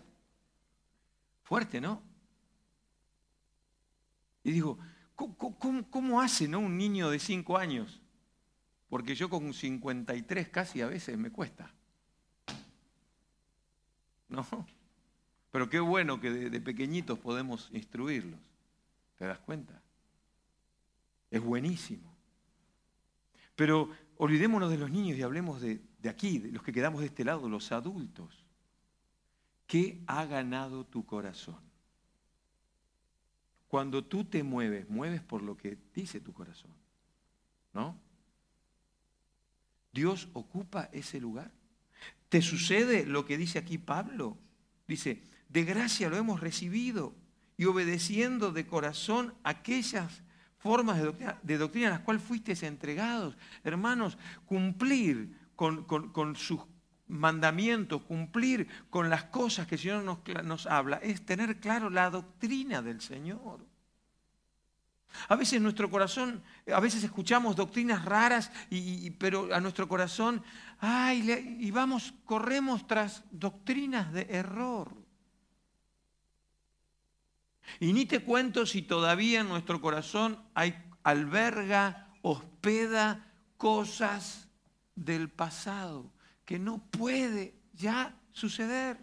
Fuerte, 1.44 1.82
¿no? 1.82 2.02
Y 4.44 4.52
digo, 4.52 4.78
¿cómo, 5.16 6.22
hace 6.22 6.48
¿no? 6.48 6.60
un 6.60 6.78
niño 6.78 7.10
de 7.10 7.20
cinco 7.20 7.58
años? 7.58 8.02
Porque 8.88 9.14
yo 9.14 9.30
con 9.30 9.54
53 9.54 10.50
casi 10.50 10.82
a 10.82 10.88
veces 10.88 11.18
me 11.18 11.32
cuesta. 11.32 11.72
¿No? 14.30 14.48
Pero 15.52 15.70
qué 15.70 15.80
bueno 15.80 16.22
que 16.22 16.30
de 16.32 16.62
pequeñitos 16.62 17.20
podemos 17.20 17.70
instruirlos. 17.74 18.40
¿Te 19.18 19.26
das 19.26 19.40
cuenta? 19.40 19.82
Es 21.30 21.42
buenísimo. 21.42 22.09
Pero 23.60 23.90
olvidémonos 24.16 24.70
de 24.70 24.78
los 24.78 24.90
niños 24.90 25.18
y 25.18 25.22
hablemos 25.22 25.60
de, 25.60 25.82
aquí, 26.10 26.40
de 26.40 26.50
los 26.54 26.64
que 26.64 26.72
quedamos 26.72 27.02
de 27.02 27.08
este 27.08 27.26
lado, 27.26 27.50
los 27.50 27.74
adultos. 27.74 28.46
¿Qué 29.68 30.02
ha 30.08 30.24
ganado 30.24 30.86
tu 30.86 31.06
corazón? 31.06 31.60
Cuando 33.68 34.06
tú 34.06 34.24
te 34.24 34.44
mueves, 34.44 34.90
mueves 34.90 35.22
por 35.22 35.42
lo 35.42 35.58
que 35.58 35.78
dice 35.94 36.22
tu 36.22 36.32
corazón. 36.32 36.72
¿No? 37.74 38.00
Dios 39.92 40.30
ocupa 40.32 40.90
ese 40.94 41.20
lugar. 41.20 41.52
¿Te 42.30 42.42
sucede 42.42 43.06
lo 43.06 43.26
que 43.26 43.38
dice 43.38 43.60
aquí 43.60 43.78
Pablo? 43.78 44.38
Dice, 44.88 45.22
de 45.50 45.66
gracia 45.66 46.08
lo 46.08 46.16
hemos 46.16 46.40
recibido 46.40 47.14
y 47.58 47.66
obedeciendo 47.66 48.54
de 48.54 48.66
corazón 48.66 49.34
aquellas 49.44 50.24
formas 50.60 51.00
de 51.42 51.58
doctrina, 51.58 51.88
a 51.88 51.92
las 51.92 52.00
cuales 52.02 52.24
fuisteis 52.24 52.64
entregados. 52.64 53.36
Hermanos, 53.64 54.18
cumplir 54.46 55.36
con, 55.56 56.36
sus 56.36 56.62
mandamientos, 57.08 58.02
cumplir 58.04 58.68
con 58.90 59.10
las 59.10 59.26
cosas 59.26 59.68
que 59.68 59.76
el 59.76 59.82
Señor 59.82 60.04
nos, 60.04 60.20
nos, 60.46 60.68
habla, 60.68 60.98
es 60.98 61.26
tener 61.26 61.60
claro 61.60 61.90
la 61.90 62.10
doctrina 62.10 62.82
del 62.82 63.02
Señor. 63.02 63.66
A 65.28 65.36
veces 65.36 65.60
nuestro 65.60 65.90
corazón, 65.90 66.44
a 66.72 66.80
veces 66.80 67.04
escuchamos 67.04 67.56
doctrinas 67.56 68.06
raras, 68.06 68.52
y, 68.70 69.10
pero 69.12 69.54
a 69.54 69.60
nuestro 69.60 69.88
corazón, 69.88 70.44
ay, 70.80 71.58
y 71.60 71.72
vamos, 71.72 72.14
corremos 72.26 72.86
tras 72.86 73.24
doctrinas 73.32 74.14
de 74.14 74.28
error. 74.30 74.94
Y 77.80 77.94
ni 77.94 78.06
te 78.06 78.22
cuento 78.22 78.66
si 78.66 78.82
todavía 78.82 79.42
en 79.42 79.50
nuestro 79.50 79.82
corazón 79.82 80.40
alberga, 81.04 82.10
hospeda 82.22 83.26
cosas 83.58 84.48
del 84.96 85.30
pasado 85.30 86.12
que 86.46 86.60
no 86.60 86.80
puede 86.92 87.54
ya 87.74 88.16
suceder. 88.32 88.98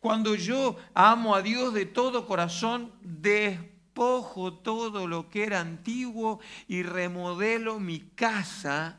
Cuando 0.00 0.34
yo 0.34 0.76
amo 0.94 1.34
a 1.34 1.42
Dios 1.42 1.72
de 1.72 1.86
todo 1.86 2.26
corazón, 2.26 2.92
despojo 3.00 4.54
todo 4.54 5.06
lo 5.06 5.30
que 5.30 5.44
era 5.44 5.60
antiguo 5.60 6.40
y 6.68 6.82
remodelo 6.82 7.80
mi 7.80 8.00
casa 8.00 8.98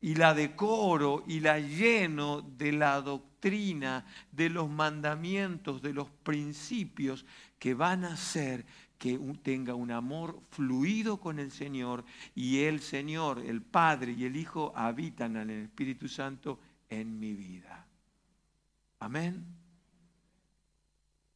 y 0.00 0.16
la 0.16 0.34
decoro 0.34 1.24
y 1.26 1.40
la 1.40 1.58
lleno 1.58 2.42
de 2.42 2.72
la 2.72 3.00
doctrina, 3.00 3.31
de 3.50 4.50
los 4.50 4.70
mandamientos, 4.70 5.82
de 5.82 5.92
los 5.92 6.08
principios 6.22 7.26
que 7.58 7.74
van 7.74 8.04
a 8.04 8.12
hacer 8.12 8.64
que 8.98 9.18
tenga 9.42 9.74
un 9.74 9.90
amor 9.90 10.40
fluido 10.50 11.18
con 11.18 11.40
el 11.40 11.50
Señor 11.50 12.04
y 12.36 12.60
el 12.60 12.80
Señor, 12.80 13.40
el 13.40 13.60
Padre 13.60 14.12
y 14.12 14.24
el 14.24 14.36
Hijo 14.36 14.72
habitan 14.76 15.36
en 15.36 15.50
el 15.50 15.64
Espíritu 15.64 16.06
Santo 16.06 16.60
en 16.88 17.18
mi 17.18 17.32
vida. 17.32 17.84
Amén. 19.00 19.44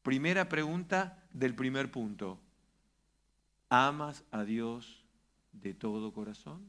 Primera 0.02 0.48
pregunta 0.48 1.24
del 1.32 1.56
primer 1.56 1.90
punto. 1.90 2.38
¿Amas 3.68 4.22
a 4.30 4.44
Dios 4.44 5.04
de 5.50 5.74
todo 5.74 6.12
corazón? 6.12 6.64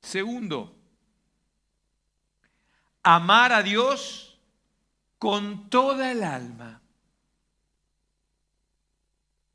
Segundo, 0.00 0.74
amar 3.04 3.52
a 3.52 3.62
Dios 3.62 4.36
con 5.18 5.70
toda 5.70 6.10
el 6.10 6.24
alma. 6.24 6.80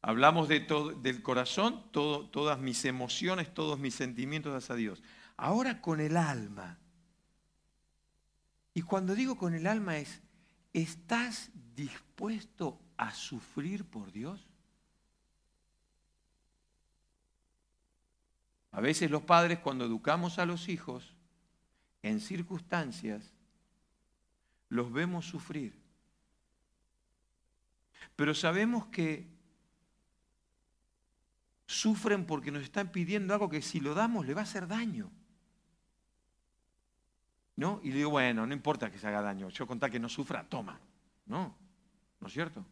Hablamos 0.02 0.48
de 0.48 0.62
todo, 0.62 0.92
del 0.92 1.22
corazón, 1.22 1.92
todas 1.92 2.60
mis 2.60 2.86
emociones, 2.86 3.54
todos 3.54 3.78
mis 3.78 3.96
sentimientos 3.96 4.56
hacia 4.56 4.76
Dios. 4.76 5.04
Ahora 5.36 5.82
con 5.82 6.00
el 6.00 6.16
alma. 6.16 6.78
Y 8.74 8.84
cuando 8.84 9.14
digo 9.14 9.36
con 9.38 9.54
el 9.54 9.68
alma 9.68 9.98
es, 9.98 10.22
¿estás 10.72 11.52
dispuesto 11.76 12.80
a 12.96 13.14
sufrir 13.14 13.84
por 13.84 14.12
Dios? 14.12 14.48
A 18.72 18.80
veces 18.80 19.10
los 19.10 19.24
padres 19.24 19.60
cuando 19.60 19.86
educamos 19.86 20.40
a 20.40 20.46
los 20.46 20.70
hijos 20.70 21.14
en 22.04 22.22
circunstancias, 22.22 23.34
los 24.70 24.92
vemos 24.92 25.26
sufrir. 25.26 25.74
Pero 28.16 28.34
sabemos 28.34 28.86
que 28.88 29.28
sufren 31.66 32.26
porque 32.26 32.52
nos 32.52 32.64
están 32.64 32.92
pidiendo 32.92 33.34
algo 33.34 33.50
que 33.50 33.62
si 33.62 33.80
lo 33.80 33.94
damos 33.94 34.26
le 34.26 34.34
va 34.34 34.42
a 34.42 34.44
hacer 34.44 34.68
daño. 34.68 35.12
¿No? 37.56 37.82
Y 37.84 37.90
le 37.90 37.98
digo, 37.98 38.10
bueno, 38.10 38.48
no 38.48 38.54
importa 38.54 38.90
que 38.90 38.98
se 38.98 39.08
haga 39.08 39.22
daño, 39.22 39.50
yo 39.50 39.68
contar 39.68 39.92
que 39.92 40.00
no 40.00 40.10
sufra, 40.10 40.44
toma. 40.48 40.80
No, 41.26 41.56
¿no 42.20 42.28
es 42.28 42.34
cierto? 42.34 42.66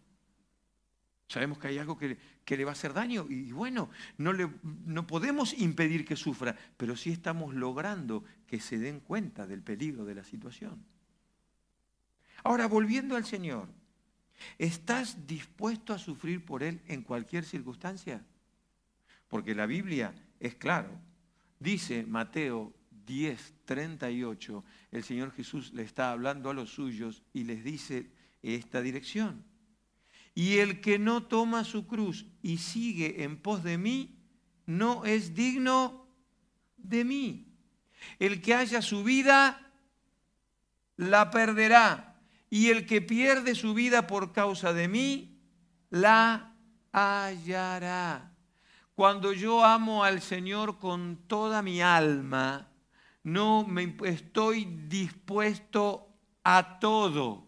Sabemos 1.28 1.60
que 1.60 1.68
hay 1.68 1.78
algo 1.78 1.98
que, 1.98 2.18
le 2.46 2.64
va 2.64 2.72
a 2.72 2.74
hacer 2.74 2.94
daño 2.94 3.26
y, 3.30 3.52
bueno, 3.52 3.90
no, 4.18 4.32
le, 4.32 4.50
no 4.64 5.06
podemos 5.06 5.54
impedir 5.54 6.06
que 6.06 6.16
sufra, 6.16 6.56
pero 6.78 6.96
sí 6.96 7.12
estamos 7.12 7.54
logrando 7.54 8.24
que 8.48 8.62
se 8.62 8.78
den 8.78 9.02
cuenta 9.02 9.46
del 9.46 9.62
peligro 9.62 10.06
de 10.06 10.16
la 10.16 10.24
situación. 10.24 10.84
Ahora, 12.44 12.68
volviendo 12.68 13.16
al 13.16 13.26
Señor, 13.26 13.68
¿estás 14.58 15.28
dispuesto 15.28 15.94
a 15.94 16.00
sufrir 16.00 16.46
por 16.46 16.64
Él 16.64 16.82
en 16.88 17.02
cualquier 17.02 17.44
circunstancia? 17.44 18.24
Porque 19.28 19.56
la 19.56 19.66
Biblia 19.66 20.14
es 20.40 20.56
claro. 20.56 20.90
Dice 21.60 22.04
Mateo 22.04 22.74
10, 23.06 23.54
38, 23.66 24.64
el 24.92 25.04
Señor 25.04 25.32
Jesús 25.32 25.74
le 25.74 25.84
está 25.84 26.12
hablando 26.12 26.50
a 26.50 26.54
los 26.54 26.70
suyos 26.70 27.24
y 27.34 27.44
les 27.46 27.64
dice 27.64 28.12
esta 28.44 28.82
dirección. 28.82 29.44
Y 30.36 30.58
el 30.58 30.82
que 30.82 31.00
no 31.00 31.24
toma 31.24 31.64
su 31.64 31.88
cruz 31.88 32.28
y 32.44 32.58
sigue 32.58 33.24
en 33.24 33.38
pos 33.38 33.64
de 33.64 33.78
mí, 33.78 34.20
no 34.68 35.04
es 35.06 35.34
digno 35.34 36.08
de 36.78 37.04
mí. 37.04 37.48
El 38.20 38.42
que 38.42 38.54
haya 38.54 38.82
su 38.82 39.04
vida, 39.04 39.72
la 40.98 41.32
perderá. 41.32 42.07
Y 42.50 42.70
el 42.70 42.86
que 42.86 43.02
pierde 43.02 43.56
su 43.56 43.74
vida 43.74 44.08
por 44.08 44.32
causa 44.32 44.74
de 44.74 44.88
mí, 44.88 45.40
la 45.90 46.54
hallará. 46.92 48.34
Cuando 48.96 49.34
yo 49.34 49.64
amo 49.64 50.04
al 50.04 50.22
Señor 50.22 50.80
con 50.80 51.18
toda 51.28 51.62
mi 51.62 51.82
alma, 51.82 52.68
no 53.24 53.66
me 53.68 53.96
estoy 54.06 54.66
dispuesto 54.66 56.08
a 56.44 56.80
todo. 56.80 57.46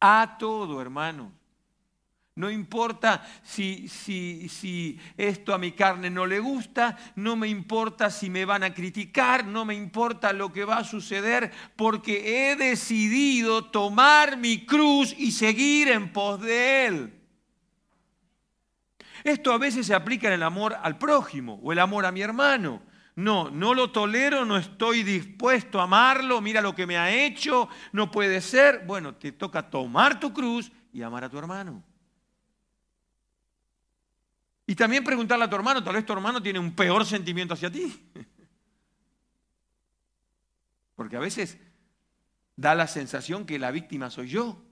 A 0.00 0.36
todo, 0.38 0.82
hermano. 0.82 1.35
No 2.36 2.50
importa 2.50 3.26
si, 3.42 3.88
si, 3.88 4.50
si, 4.50 5.00
esto 5.16 5.54
a 5.54 5.58
mi 5.58 5.72
carne 5.72 6.10
no 6.10 6.26
le 6.26 6.38
gusta, 6.38 6.94
no 7.14 7.34
me 7.34 7.48
importa 7.48 8.10
si 8.10 8.28
me 8.28 8.44
van 8.44 8.62
a 8.62 8.74
criticar, 8.74 9.46
no 9.46 9.64
me 9.64 9.74
importa 9.74 10.34
lo 10.34 10.52
que 10.52 10.66
va 10.66 10.78
a 10.78 10.84
suceder, 10.84 11.50
porque 11.76 12.50
he 12.50 12.56
decidido 12.56 13.64
tomar 13.64 14.36
mi 14.36 14.66
cruz 14.66 15.14
y 15.16 15.32
seguir 15.32 15.88
en 15.88 16.12
pos 16.12 16.38
de 16.42 16.86
Él. 16.86 17.20
Esto 19.24 19.54
a 19.54 19.58
veces 19.58 19.86
se 19.86 19.94
aplica 19.94 20.28
en 20.28 20.34
el 20.34 20.42
amor 20.42 20.76
al 20.82 20.98
prójimo 20.98 21.58
o 21.62 21.72
el 21.72 21.78
amor 21.78 22.04
a 22.04 22.12
mi 22.12 22.20
hermano. 22.20 22.82
No, 23.14 23.48
no 23.48 23.72
lo 23.72 23.92
tolero, 23.92 24.44
no 24.44 24.58
estoy 24.58 25.04
dispuesto 25.04 25.80
a 25.80 25.84
amarlo, 25.84 26.42
mira 26.42 26.60
lo 26.60 26.74
que 26.74 26.86
me 26.86 26.98
ha 26.98 27.10
hecho, 27.10 27.70
no 27.92 28.10
puede 28.10 28.42
ser. 28.42 28.84
Bueno, 28.86 29.14
te 29.14 29.32
toca 29.32 29.70
tomar 29.70 30.20
tu 30.20 30.34
cruz 30.34 30.70
y 30.92 31.00
amar 31.00 31.24
a 31.24 31.30
tu 31.30 31.38
hermano. 31.38 31.82
Y 34.66 34.74
también 34.74 35.04
preguntarle 35.04 35.44
a 35.44 35.50
tu 35.50 35.56
hermano, 35.56 35.82
tal 35.82 35.94
vez 35.94 36.04
tu 36.04 36.12
hermano 36.12 36.42
tiene 36.42 36.58
un 36.58 36.74
peor 36.74 37.06
sentimiento 37.06 37.54
hacia 37.54 37.70
ti. 37.70 38.10
Porque 40.96 41.16
a 41.16 41.20
veces 41.20 41.58
da 42.56 42.74
la 42.74 42.88
sensación 42.88 43.46
que 43.46 43.58
la 43.58 43.70
víctima 43.70 44.10
soy 44.10 44.28
yo. 44.28 44.62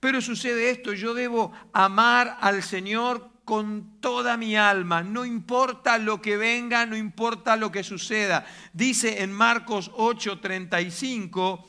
Pero 0.00 0.20
sucede 0.20 0.70
esto, 0.70 0.92
yo 0.92 1.14
debo 1.14 1.52
amar 1.72 2.36
al 2.40 2.62
Señor 2.62 3.30
con 3.44 4.00
toda 4.00 4.36
mi 4.36 4.56
alma, 4.56 5.02
no 5.02 5.24
importa 5.24 5.98
lo 5.98 6.22
que 6.22 6.36
venga, 6.36 6.86
no 6.86 6.96
importa 6.96 7.56
lo 7.56 7.70
que 7.70 7.84
suceda. 7.84 8.46
Dice 8.72 9.22
en 9.22 9.32
Marcos 9.32 9.90
8:35, 9.92 11.66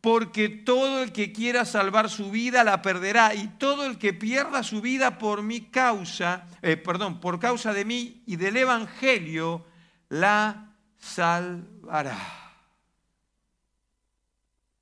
porque 0.00 0.48
todo 0.48 1.02
el 1.02 1.12
que 1.12 1.32
quiera 1.32 1.64
salvar 1.64 2.08
su 2.08 2.30
vida 2.30 2.62
la 2.62 2.82
perderá 2.82 3.34
y 3.34 3.48
todo 3.48 3.84
el 3.84 3.98
que 3.98 4.12
pierda 4.12 4.62
su 4.62 4.80
vida 4.80 5.18
por 5.18 5.42
mi 5.42 5.62
causa, 5.62 6.46
eh, 6.62 6.76
perdón, 6.76 7.20
por 7.20 7.40
causa 7.40 7.72
de 7.72 7.84
mí 7.84 8.22
y 8.26 8.36
del 8.36 8.56
evangelio 8.56 9.66
la 10.08 10.74
salvará. 10.98 12.18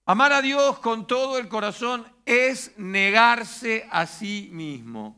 Amar 0.05 0.33
a 0.33 0.43
Dios 0.43 0.79
con 0.79 1.07
todo 1.07 1.39
el 1.39 1.49
corazón 1.49 2.07
es 2.27 2.77
negarse 2.77 3.89
a 3.91 4.07
sí 4.07 4.51
mismo. 4.53 5.17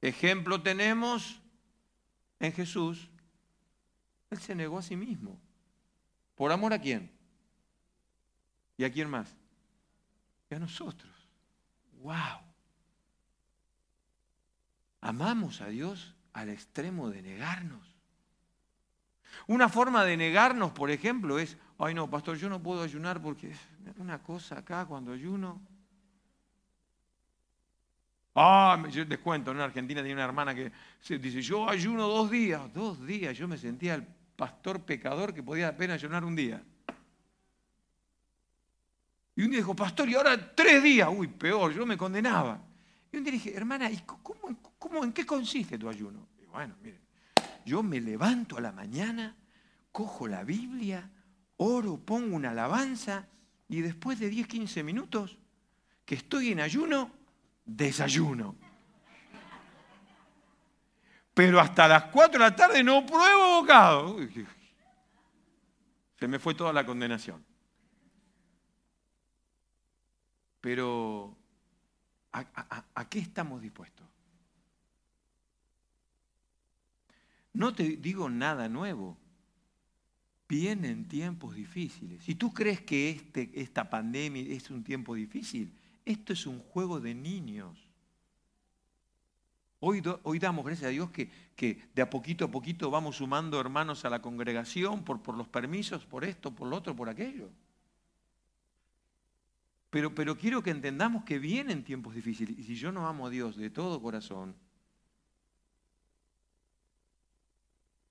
Ejemplo 0.00 0.62
tenemos 0.62 1.40
en 2.38 2.52
Jesús. 2.52 3.08
Él 4.30 4.38
se 4.38 4.54
negó 4.54 4.78
a 4.78 4.82
sí 4.82 4.94
mismo. 4.94 5.40
¿Por 6.36 6.52
amor 6.52 6.72
a 6.72 6.80
quién? 6.80 7.10
¿Y 8.80 8.84
a 8.84 8.90
quién 8.90 9.10
más? 9.10 9.36
Y 10.48 10.54
a 10.54 10.58
nosotros. 10.58 11.12
¡Wow! 12.00 12.40
Amamos 15.02 15.60
a 15.60 15.66
Dios 15.66 16.14
al 16.32 16.48
extremo 16.48 17.10
de 17.10 17.20
negarnos. 17.20 17.94
Una 19.48 19.68
forma 19.68 20.02
de 20.06 20.16
negarnos, 20.16 20.72
por 20.72 20.90
ejemplo, 20.90 21.38
es, 21.38 21.58
ay 21.76 21.92
no, 21.92 22.08
pastor, 22.08 22.38
yo 22.38 22.48
no 22.48 22.62
puedo 22.62 22.82
ayunar 22.82 23.20
porque 23.20 23.50
es 23.50 23.58
una 23.98 24.22
cosa 24.22 24.60
acá 24.60 24.86
cuando 24.86 25.12
ayuno. 25.12 25.60
Ah, 28.34 28.82
yo 28.90 29.04
les 29.04 29.18
cuento, 29.18 29.50
en 29.50 29.60
Argentina 29.60 30.00
tenía 30.00 30.14
una 30.14 30.24
hermana 30.24 30.54
que 30.54 30.72
dice, 31.18 31.42
yo 31.42 31.68
ayuno 31.68 32.08
dos 32.08 32.30
días, 32.30 32.72
dos 32.72 33.06
días, 33.06 33.36
yo 33.36 33.46
me 33.46 33.58
sentía 33.58 33.96
el 33.96 34.06
pastor 34.36 34.80
pecador 34.86 35.34
que 35.34 35.42
podía 35.42 35.68
apenas 35.68 35.96
ayunar 35.96 36.24
un 36.24 36.34
día. 36.34 36.64
Y 39.40 39.44
un 39.44 39.52
día 39.52 39.60
dijo, 39.60 39.74
pastor, 39.74 40.06
y 40.06 40.14
ahora 40.16 40.54
tres 40.54 40.82
días, 40.82 41.08
uy, 41.10 41.26
peor, 41.26 41.72
yo 41.72 41.86
me 41.86 41.96
condenaba. 41.96 42.62
Y 43.10 43.16
un 43.16 43.24
día 43.24 43.32
dije, 43.32 43.56
hermana, 43.56 43.90
¿y 43.90 43.98
cómo, 44.78 45.02
en 45.02 45.14
qué 45.14 45.24
consiste 45.24 45.78
tu 45.78 45.88
ayuno? 45.88 46.28
Y 46.42 46.44
bueno, 46.44 46.76
miren, 46.82 47.00
yo 47.64 47.82
me 47.82 48.02
levanto 48.02 48.58
a 48.58 48.60
la 48.60 48.70
mañana, 48.70 49.34
cojo 49.92 50.28
la 50.28 50.44
Biblia, 50.44 51.10
oro, 51.56 51.96
pongo 51.96 52.36
una 52.36 52.50
alabanza 52.50 53.28
y 53.66 53.80
después 53.80 54.18
de 54.18 54.28
10, 54.28 54.46
15 54.46 54.82
minutos 54.82 55.38
que 56.04 56.16
estoy 56.16 56.52
en 56.52 56.60
ayuno, 56.60 57.10
desayuno. 57.64 58.56
Pero 61.32 61.60
hasta 61.60 61.88
las 61.88 62.04
4 62.12 62.32
de 62.32 62.38
la 62.50 62.54
tarde 62.54 62.84
no 62.84 63.06
pruebo 63.06 63.62
bocado. 63.62 64.18
Se 66.18 66.28
me 66.28 66.38
fue 66.38 66.54
toda 66.54 66.74
la 66.74 66.84
condenación. 66.84 67.48
Pero, 70.60 71.36
¿a, 72.32 73.08
qué 73.08 73.18
estamos 73.18 73.62
dispuestos? 73.62 74.06
No 77.52 77.74
te 77.74 77.96
digo 77.96 78.28
nada 78.28 78.68
nuevo. 78.68 79.16
Vienen 80.48 81.06
tiempos 81.06 81.54
difíciles. 81.54 82.22
Si 82.24 82.34
tú 82.34 82.52
crees 82.52 82.80
que 82.80 83.10
este, 83.10 83.50
esta 83.54 83.88
pandemia 83.88 84.42
es 84.42 84.70
un 84.70 84.82
tiempo 84.82 85.14
difícil, 85.14 85.72
esto 86.04 86.32
es 86.32 86.46
un 86.46 86.58
juego 86.58 87.00
de 87.00 87.14
niños. 87.14 87.78
Hoy, 89.78 90.02
hoy 90.24 90.38
damos 90.38 90.64
gracias 90.64 90.88
a 90.88 90.90
Dios 90.90 91.10
que, 91.10 91.30
que, 91.56 91.88
de 91.94 92.02
a 92.02 92.10
poquito 92.10 92.44
a 92.44 92.50
poquito 92.50 92.90
vamos 92.90 93.16
sumando 93.16 93.58
hermanos 93.58 94.04
a 94.04 94.10
la 94.10 94.20
congregación 94.20 95.04
por, 95.04 95.22
por 95.22 95.36
los 95.36 95.48
permisos, 95.48 96.04
por 96.04 96.24
esto, 96.24 96.54
por 96.54 96.68
lo 96.68 96.76
otro, 96.76 96.94
por 96.94 97.08
aquello. 97.08 97.48
Pero, 99.90 100.14
pero 100.14 100.38
quiero 100.38 100.62
que 100.62 100.70
entendamos 100.70 101.24
que 101.24 101.40
vienen 101.40 101.82
tiempos 101.82 102.14
difíciles. 102.14 102.56
Y 102.56 102.62
si 102.62 102.76
yo 102.76 102.92
no 102.92 103.08
amo 103.08 103.26
a 103.26 103.30
Dios 103.30 103.56
de 103.56 103.70
todo 103.70 104.00
corazón, 104.00 104.54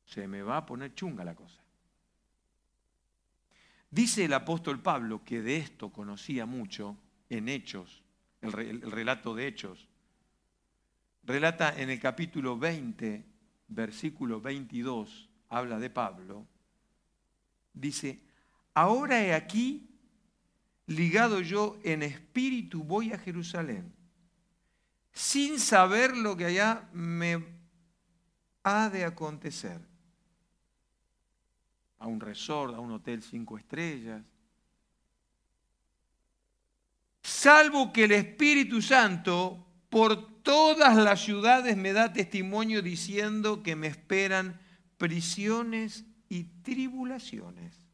se 0.06 0.28
me 0.28 0.42
va 0.42 0.58
a 0.58 0.66
poner 0.66 0.94
chunga 0.94 1.24
la 1.24 1.36
cosa. 1.36 1.62
Dice 3.90 4.26
el 4.26 4.34
apóstol 4.34 4.82
Pablo 4.82 5.24
que 5.24 5.42
de 5.42 5.58
esto 5.58 5.90
conocía 5.90 6.46
mucho 6.46 6.98
en 7.30 7.48
Hechos, 7.48 8.04
el, 8.42 8.54
el 8.60 8.92
relato 8.92 9.34
de 9.34 9.48
Hechos. 9.48 9.88
Relata 11.24 11.80
en 11.80 11.90
el 11.90 12.00
capítulo 12.00 12.58
20, 12.58 13.24
versículo 13.70 14.42
22, 14.42 15.30
habla 15.48 15.80
de 15.80 15.90
Pablo. 15.90 16.46
Dice, 17.74 18.20
ahora 18.74 19.24
he 19.24 19.34
aquí 19.34 19.89
ligado 20.90 21.40
yo 21.40 21.78
en 21.84 22.02
espíritu 22.02 22.84
voy 22.84 23.14
a 23.14 23.20
Jerusalén, 23.20 23.94
sin 25.14 25.60
saber 25.60 26.18
lo 26.18 26.36
que 26.36 26.46
allá 26.46 26.90
me 26.94 27.46
ha 28.64 28.90
de 28.90 29.06
acontecer. 29.06 29.80
A 32.00 32.08
un 32.08 32.20
resort, 32.20 32.74
a 32.74 32.80
un 32.80 32.92
hotel 32.92 33.22
cinco 33.22 33.58
estrellas. 33.58 34.24
Salvo 37.22 37.94
que 37.94 38.06
el 38.06 38.14
Espíritu 38.14 38.82
Santo 38.82 39.64
por 39.90 40.42
todas 40.42 40.96
las 40.96 41.22
ciudades 41.22 41.78
me 41.78 41.94
da 41.94 42.14
testimonio 42.14 42.82
diciendo 42.82 43.62
que 43.62 43.76
me 43.76 43.88
esperan 43.88 44.60
prisiones 44.98 46.06
y 46.30 46.46
tribulaciones 46.64 47.89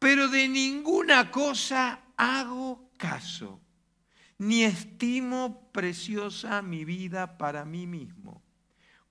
pero 0.00 0.28
de 0.28 0.48
ninguna 0.48 1.30
cosa 1.30 2.00
hago 2.16 2.90
caso, 2.96 3.60
ni 4.38 4.64
estimo 4.64 5.70
preciosa 5.72 6.62
mi 6.62 6.86
vida 6.86 7.36
para 7.36 7.66
mí 7.66 7.86
mismo, 7.86 8.42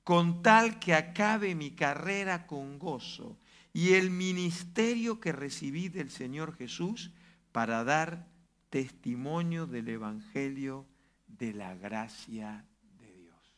con 0.04 0.42
tal 0.42 0.80
que 0.80 0.96
acabe 0.96 1.54
mi 1.54 1.72
carrera 1.72 2.48
con 2.48 2.80
gozo 2.80 3.38
y 3.72 3.94
el 3.94 4.10
ministerio 4.10 5.20
que 5.20 5.32
recibí 5.32 5.90
del 5.90 6.10
Señor 6.10 6.58
Jesús 6.58 7.12
para 7.52 7.84
dar 7.84 8.28
testimonio 8.72 9.68
del 9.68 9.90
Evangelio 9.90 10.88
de 11.28 11.54
la 11.54 11.76
gracia 11.76 12.66
de 12.98 13.14
Dios. 13.16 13.56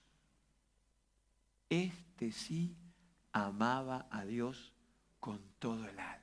Este 1.70 2.34
sí 2.34 2.76
amaba 3.32 4.08
a 4.12 4.26
Dios 4.26 4.74
con 5.22 5.40
todo 5.60 5.88
el 5.88 5.98
alma. 5.98 6.21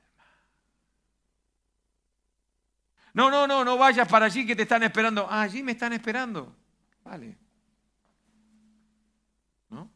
No, 3.13 3.31
no, 3.31 3.47
no, 3.47 3.65
no 3.65 3.77
vayas 3.77 4.07
para 4.07 4.27
allí 4.27 4.45
que 4.45 4.55
te 4.55 4.63
están 4.63 4.83
esperando. 4.83 5.27
Ah, 5.29 5.41
allí 5.41 5.63
me 5.63 5.71
están 5.71 5.93
esperando. 5.93 6.55
Vale. 7.03 7.37
¿No? 9.69 9.89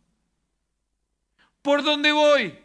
¿Por 1.62 1.84
dónde 1.84 2.12
voy? 2.12 2.58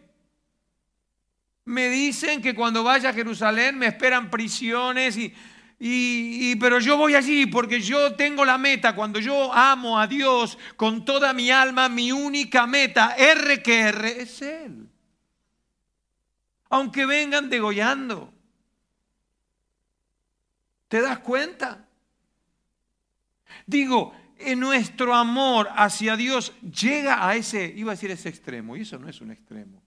Me 1.65 1.89
dicen 1.91 2.41
que 2.41 2.55
cuando 2.55 2.83
vaya 2.83 3.11
a 3.11 3.13
Jerusalén 3.13 3.77
me 3.77 3.87
esperan 3.87 4.31
prisiones 4.31 5.19
y, 5.19 5.35
y, 5.79 6.57
pero 6.57 6.81
yo 6.81 6.97
voy 6.97 7.15
allí 7.15 7.47
porque 7.47 7.81
yo 7.81 8.15
tengo 8.15 8.45
la 8.45 8.57
meta. 8.57 8.95
Cuando 8.95 9.21
yo 9.21 9.53
amo 9.53 9.99
a 9.99 10.07
Dios 10.07 10.59
con 10.77 11.05
toda 11.05 11.33
mi 11.35 11.51
alma, 11.51 11.91
mi 11.91 12.11
única 12.11 12.67
meta, 12.67 13.15
R 13.17 13.63
que 13.63 13.81
R, 13.81 14.23
es 14.23 14.41
Él. 14.41 14.89
Aunque 16.71 17.05
vengan 17.05 17.51
degollando. 17.51 18.33
¿Te 20.89 21.01
das 21.03 21.19
cuenta? 21.21 21.87
Digo, 23.67 24.15
en 24.39 24.61
nuestro 24.61 25.15
amor 25.15 25.69
hacia 25.75 26.17
Dios 26.17 26.55
llega 26.61 27.27
a 27.27 27.37
ese, 27.37 27.73
iba 27.77 27.93
a 27.93 27.95
decir 27.95 28.11
ese 28.11 28.29
extremo, 28.29 28.77
y 28.77 28.83
eso 28.83 28.99
no 28.99 29.09
es 29.09 29.21
un 29.21 29.31
extremo. 29.31 29.83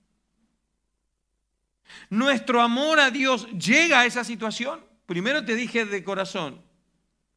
Nuestro 2.09 2.61
amor 2.61 2.99
a 2.99 3.11
Dios 3.11 3.47
llega 3.51 4.01
a 4.01 4.05
esa 4.05 4.23
situación. 4.23 4.85
Primero 5.05 5.43
te 5.43 5.55
dije 5.55 5.85
de 5.85 6.03
corazón, 6.03 6.61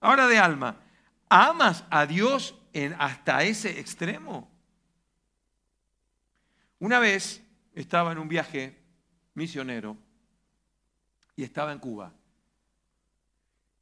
ahora 0.01 0.27
de 0.27 0.39
alma. 0.39 0.81
¿Amas 1.29 1.85
a 1.91 2.07
Dios 2.07 2.57
en, 2.73 2.95
hasta 2.99 3.43
ese 3.43 3.81
extremo? 3.81 4.51
Una 6.79 6.99
vez 6.99 7.43
estaba 7.75 8.13
en 8.13 8.19
un 8.19 8.29
viaje 8.29 8.79
misionero 9.35 9.97
y 11.35 11.43
estaba 11.43 11.73
en 11.73 11.79
Cuba. 11.79 12.13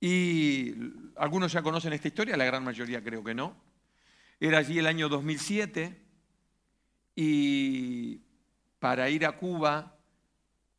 Y 0.04 0.74
algunos 1.14 1.52
ya 1.52 1.62
conocen 1.62 1.92
esta 1.92 2.08
historia, 2.08 2.36
la 2.36 2.44
gran 2.44 2.64
mayoría 2.64 3.04
creo 3.04 3.22
que 3.22 3.36
no. 3.36 3.54
Era 4.40 4.58
allí 4.58 4.80
el 4.80 4.88
año 4.88 5.08
2007 5.08 5.96
y 7.14 8.20
para 8.80 9.08
ir 9.08 9.24
a 9.24 9.36
Cuba 9.38 9.96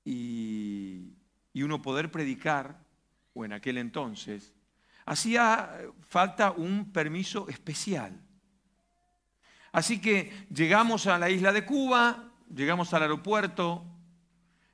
y, 0.04 1.14
uno 1.56 1.82
poder 1.82 2.12
predicar, 2.12 2.84
o 3.34 3.46
en 3.46 3.54
aquel 3.54 3.78
entonces, 3.78 4.54
hacía 5.06 5.72
falta 6.10 6.52
un 6.52 6.92
permiso 6.92 7.48
especial. 7.48 8.20
Así 9.72 10.02
que 10.02 10.48
llegamos 10.54 11.08
a 11.08 11.18
la 11.18 11.30
isla 11.30 11.54
de 11.54 11.64
Cuba, 11.64 12.30
llegamos 12.54 12.94
al 12.94 13.04
aeropuerto, 13.04 13.86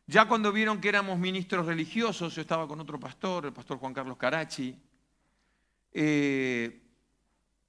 ya 0.10 0.26
cuando 0.26 0.52
vieron 0.52 0.82
que 0.82 0.90
éramos 0.90 1.20
ministros 1.20 1.68
religiosos, 1.68 2.34
yo 2.34 2.42
estaba 2.42 2.68
con 2.68 2.80
otro 2.80 3.00
pastor, 3.00 3.46
el 3.46 3.54
pastor 3.54 3.78
Juan 3.78 3.94
Carlos 3.94 4.18
Carachi, 4.18 4.76
eh, 5.94 6.82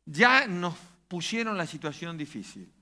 ya 0.06 0.46
nos 0.46 0.74
pusieron 1.06 1.58
la 1.58 1.66
situación 1.66 2.16
difícil. 2.16 2.72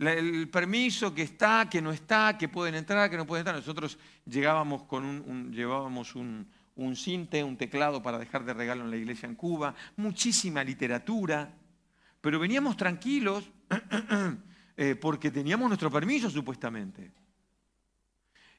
El 0.00 0.48
permiso 0.48 1.14
que 1.14 1.22
está, 1.22 1.68
que 1.70 1.80
no 1.80 1.92
está, 1.92 2.36
que 2.36 2.48
pueden 2.48 2.74
entrar, 2.74 3.08
que 3.08 3.16
no 3.16 3.24
pueden 3.24 3.42
entrar. 3.42 3.54
Nosotros 3.54 3.98
llegábamos 4.24 4.82
con 4.82 5.04
un, 5.04 5.52
llevábamos 5.52 6.16
un, 6.16 6.50
un 6.74 6.96
cinte, 6.96 7.44
un 7.44 7.56
teclado 7.56 8.02
para 8.02 8.18
dejar 8.18 8.44
de 8.44 8.52
regalo 8.52 8.82
en 8.82 8.90
la 8.90 8.96
iglesia 8.96 9.28
en 9.28 9.36
Cuba, 9.36 9.76
muchísima 9.94 10.64
literatura, 10.64 11.54
pero 12.20 12.40
veníamos 12.40 12.76
tranquilos 12.76 13.48
eh, 14.76 14.96
porque 14.96 15.30
teníamos 15.30 15.68
nuestro 15.68 15.88
permiso 15.88 16.28
supuestamente. 16.28 17.25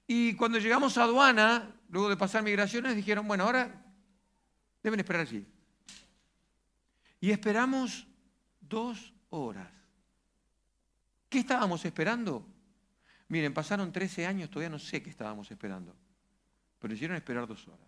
Y 0.08 0.34
cuando 0.36 0.58
llegamos 0.58 0.98
a 0.98 1.04
aduana, 1.04 1.76
luego 1.90 2.10
de 2.10 2.16
pasar 2.16 2.42
migraciones, 2.42 2.96
dijeron, 2.96 3.28
bueno, 3.28 3.44
ahora 3.44 3.86
deben 4.82 5.02
esperar 5.02 5.24
allí. 5.24 5.46
Y 7.20 7.32
esperamos 7.32 8.08
dos 8.62 9.14
horas. 9.30 9.70
¿Qué 11.30 11.40
estábamos 11.40 11.84
esperando? 11.84 12.48
Miren, 13.28 13.54
pasaron 13.54 13.92
13 13.92 14.26
años, 14.26 14.50
todavía 14.50 14.70
no 14.70 14.80
sé 14.80 15.04
qué 15.04 15.10
estábamos 15.10 15.52
esperando, 15.52 15.94
pero 16.80 16.94
hicieron 16.94 17.18
esperar 17.18 17.46
dos 17.46 17.68
horas. 17.68 17.88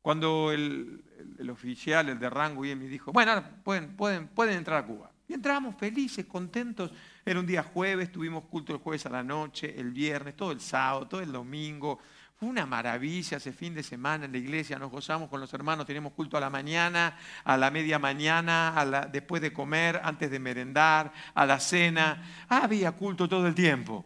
Cuando 0.00 0.50
el, 0.50 1.04
oficial, 1.48 2.08
el 2.08 2.18
de 2.18 2.28
rango, 2.28 2.64
y 2.64 2.74
me 2.74 2.86
dijo, 2.86 3.12
bueno, 3.12 3.30
ahora 3.30 3.48
pueden, 3.62 3.94
pueden, 3.96 4.26
pueden 4.26 4.56
entrar 4.56 4.82
a 4.82 4.86
Cuba. 4.86 5.12
Y 5.28 5.34
entramos 5.34 5.76
felices, 5.76 6.26
contentos. 6.26 6.90
Era 7.24 7.38
un 7.38 7.46
día 7.46 7.62
jueves, 7.62 8.10
tuvimos 8.10 8.44
culto 8.44 8.72
el 8.72 8.80
jueves 8.80 9.06
a 9.06 9.10
la 9.10 9.22
noche, 9.22 9.78
el 9.78 9.92
viernes, 9.92 10.36
todo 10.36 10.50
el 10.50 10.60
sábado, 10.60 11.06
todo 11.06 11.20
el 11.20 11.30
domingo. 11.30 12.00
Fue 12.34 12.48
una 12.48 12.66
maravilla 12.66 13.36
ese 13.36 13.52
fin 13.52 13.74
de 13.74 13.84
semana 13.84 14.24
en 14.24 14.32
la 14.32 14.38
iglesia, 14.38 14.76
nos 14.76 14.90
gozamos 14.90 15.28
con 15.28 15.40
los 15.40 15.54
hermanos, 15.54 15.86
tenemos 15.86 16.12
culto 16.14 16.36
a 16.36 16.40
la 16.40 16.50
mañana, 16.50 17.16
a 17.44 17.56
la 17.56 17.70
media 17.70 18.00
mañana, 18.00 18.76
a 18.76 19.06
después 19.06 19.40
de 19.40 19.52
comer, 19.52 20.00
antes 20.02 20.28
de 20.28 20.40
merendar, 20.40 21.12
a 21.34 21.46
la 21.46 21.60
cena. 21.60 22.46
había 22.48 22.90
culto 22.90 23.28
todo 23.28 23.46
el 23.46 23.54
tiempo. 23.54 24.04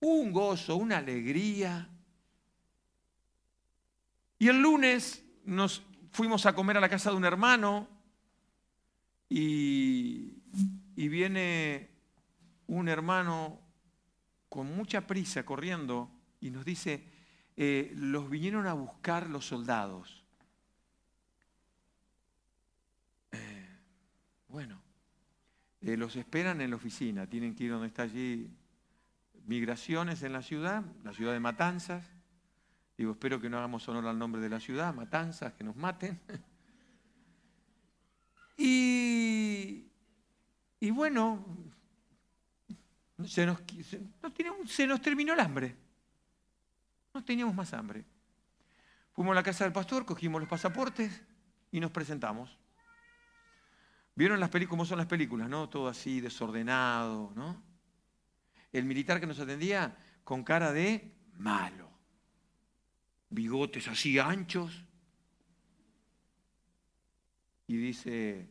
Un 0.00 0.32
gozo, 0.32 0.74
una 0.74 0.98
alegría. 0.98 1.88
Y 4.40 4.48
el 4.48 4.60
lunes 4.60 5.24
nos 5.44 5.84
fuimos 6.10 6.44
a 6.46 6.54
comer 6.56 6.76
a 6.78 6.80
la 6.80 6.88
casa 6.88 7.10
de 7.10 7.16
un 7.16 7.24
hermano 7.24 7.86
y, 11.02 11.08
viene 11.08 11.90
un 12.68 12.88
hermano 12.88 13.60
con 14.48 14.76
mucha 14.76 15.06
prisa 15.06 15.44
corriendo 15.44 16.10
y 16.40 16.50
nos 16.50 16.64
dice, 16.64 17.04
eh, 17.56 17.92
los 17.96 18.30
vinieron 18.30 18.66
a 18.68 18.72
buscar 18.72 19.28
los 19.28 19.44
soldados. 19.44 20.24
Eh, 23.32 23.68
bueno, 24.46 24.80
eh, 25.80 25.96
los 25.96 26.14
esperan 26.14 26.60
en 26.60 26.70
la 26.70 26.76
oficina, 26.76 27.26
tienen 27.28 27.56
que 27.56 27.64
ir 27.64 27.72
donde 27.72 27.88
está 27.88 28.02
allí 28.02 28.48
migraciones 29.44 30.22
en 30.22 30.32
la 30.32 30.42
ciudad, 30.42 30.84
la 31.02 31.12
ciudad 31.12 31.32
de 31.32 31.40
Matanzas. 31.40 32.06
Digo, 32.96 33.10
espero 33.10 33.40
que 33.40 33.50
no 33.50 33.58
hagamos 33.58 33.88
honor 33.88 34.06
al 34.06 34.18
nombre 34.18 34.40
de 34.40 34.48
la 34.48 34.60
ciudad, 34.60 34.94
Matanzas, 34.94 35.52
que 35.54 35.64
nos 35.64 35.74
maten. 35.74 36.20
Y, 38.64 38.91
bueno, 40.90 41.44
se 43.26 43.46
nos, 43.46 45.00
terminó 45.00 45.34
el 45.34 45.40
hambre. 45.40 45.76
No 47.14 47.24
teníamos 47.24 47.54
más 47.54 47.72
hambre. 47.72 48.04
Fuimos 49.12 49.32
a 49.32 49.36
la 49.36 49.42
casa 49.42 49.64
del 49.64 49.72
pastor, 49.72 50.04
cogimos 50.04 50.40
los 50.40 50.48
pasaportes 50.48 51.22
y 51.70 51.78
nos 51.78 51.90
presentamos. 51.90 52.58
¿Vieron 54.14 54.40
las 54.40 54.50
cómo 54.68 54.84
son 54.84 54.98
las 54.98 55.06
películas, 55.06 55.48
no? 55.48 55.68
Todo 55.68 55.88
así 55.88 56.20
desordenado, 56.20 57.32
¿no? 57.34 57.62
El 58.72 58.84
militar 58.84 59.20
que 59.20 59.26
nos 59.26 59.38
atendía 59.38 59.96
con 60.24 60.42
cara 60.42 60.72
de 60.72 61.12
malo. 61.38 61.90
Bigotes 63.30 63.88
así 63.88 64.18
anchos. 64.18 64.84
Y 67.66 67.76
dice, 67.76 68.50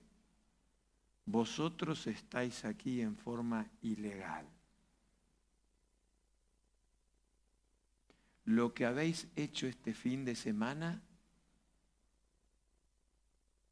vosotros 1.26 2.08
estáis 2.08 2.66
aquí 2.66 3.02
en 3.02 3.16
forma 3.16 3.68
ilegal. 3.82 4.48
Lo 8.46 8.74
que 8.74 8.86
habéis 8.86 9.28
hecho 9.36 9.68
este 9.68 9.94
fin 9.94 10.26
de 10.26 10.36
semana 10.36 11.02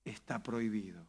está 0.06 0.42
prohibido. 0.42 1.06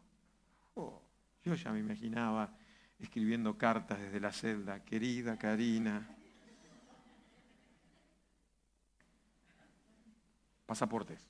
Oh, 0.74 1.03
yo 1.44 1.55
ya 1.55 1.72
me 1.72 1.81
imaginaba 1.81 2.57
escribiendo 2.98 3.57
cartas 3.57 4.00
desde 4.00 4.20
la 4.20 4.33
celda, 4.33 4.85
querida 4.85 5.38
Karina. 5.38 6.09
Pasaportes. 10.66 11.20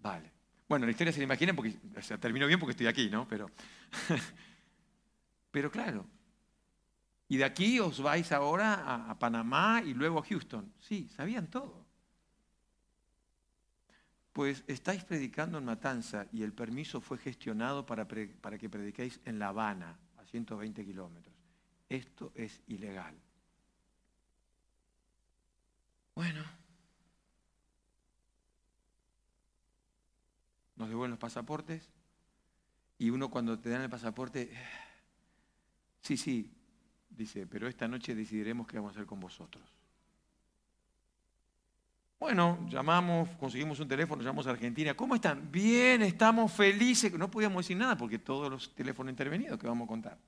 Vale. 0.00 0.35
Bueno, 0.68 0.84
la 0.86 0.90
historia 0.90 1.12
se 1.12 1.18
la 1.18 1.24
imaginan 1.24 1.54
porque 1.54 1.70
o 1.70 2.46
bien 2.46 2.58
porque 2.58 2.72
estoy 2.72 2.86
aquí, 2.86 3.08
¿no? 3.08 3.26
Pero, 3.28 3.50
pero 5.50 5.70
claro. 5.70 6.04
Y 7.28 7.36
de 7.36 7.44
aquí 7.44 7.78
os 7.80 8.00
vais 8.00 8.30
ahora 8.32 8.74
a, 8.74 9.10
a 9.10 9.18
Panamá 9.18 9.82
y 9.84 9.94
luego 9.94 10.18
a 10.18 10.24
Houston. 10.24 10.72
Sí, 10.80 11.08
sabían 11.16 11.48
todo. 11.48 11.86
Pues 14.32 14.64
estáis 14.66 15.02
predicando 15.02 15.58
en 15.58 15.64
Matanza 15.64 16.26
y 16.30 16.42
el 16.42 16.52
permiso 16.52 17.00
fue 17.00 17.16
gestionado 17.16 17.86
para, 17.86 18.06
para 18.06 18.58
que 18.58 18.68
prediquéis 18.68 19.18
en 19.24 19.38
La 19.38 19.48
Habana, 19.48 19.98
a 20.18 20.24
120 20.26 20.84
kilómetros. 20.84 21.34
Esto 21.88 22.32
es 22.34 22.60
ilegal. 22.66 23.14
Bueno, 26.14 26.44
nos 30.76 30.88
devuelven 30.88 31.10
los 31.10 31.18
pasaportes 31.18 31.90
y 32.98 33.10
uno 33.10 33.30
cuando 33.30 33.58
te 33.58 33.70
dan 33.70 33.82
el 33.82 33.90
pasaporte, 33.90 34.50
sí, 36.00 36.16
sí, 36.16 36.50
dice, 37.10 37.46
pero 37.46 37.68
esta 37.68 37.88
noche 37.88 38.14
decidiremos 38.14 38.66
qué 38.66 38.76
vamos 38.76 38.90
a 38.90 38.92
hacer 38.92 39.06
con 39.06 39.20
vosotros. 39.20 39.64
Bueno, 42.18 42.66
llamamos, 42.70 43.28
conseguimos 43.36 43.78
un 43.80 43.88
teléfono, 43.88 44.22
llamamos 44.22 44.46
a 44.46 44.50
Argentina. 44.50 44.94
¿Cómo 44.94 45.14
están? 45.14 45.52
Bien, 45.52 46.00
estamos 46.00 46.50
felices. 46.50 47.12
No 47.12 47.30
podíamos 47.30 47.64
decir 47.64 47.76
nada 47.76 47.96
porque 47.96 48.18
todos 48.18 48.50
los 48.50 48.74
teléfonos 48.74 49.10
intervenidos 49.10 49.58
que 49.58 49.66
vamos 49.66 49.84
a 49.84 49.88
contar. 49.88 50.18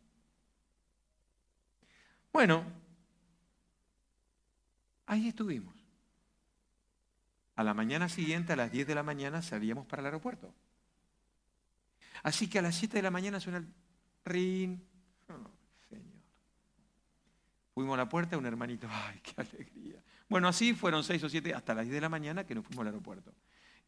Bueno, 2.31 2.63
ahí 5.07 5.29
estuvimos. 5.29 5.78
A 7.59 7.65
la 7.65 7.75
mañana 7.75 8.09
siguiente, 8.09 8.53
a 8.53 8.57
las 8.57 8.71
10 8.71 8.87
de 8.87 8.95
la 8.95 9.03
mañana, 9.03 9.43
salíamos 9.43 9.85
para 9.85 9.99
el 9.99 10.07
aeropuerto. 10.07 10.55
Así 12.23 12.49
que 12.49 12.61
a 12.61 12.63
las 12.63 12.77
7 12.77 12.99
de 12.99 13.03
la 13.03 13.11
mañana 13.11 13.41
suena 13.41 13.59
el 13.59 13.67
ring. 14.25 14.79
Oh. 15.29 15.51
Fuimos 17.75 17.95
a 17.95 17.97
la 17.97 18.09
puerta, 18.09 18.39
un 18.39 18.47
hermanito, 18.47 18.87
ay, 18.93 19.21
qué 19.25 19.33
alegría. 19.37 20.01
Bueno, 20.29 20.47
así 20.47 20.73
fueron 20.73 21.03
seis 21.03 21.21
o 21.25 21.29
siete 21.29 21.53
hasta 21.53 21.75
las 21.75 21.83
10 21.87 21.95
de 21.97 22.01
la 22.01 22.09
mañana 22.09 22.45
que 22.45 22.55
nos 22.55 22.65
fuimos 22.65 22.83
al 22.83 22.89
aeropuerto. 22.89 23.35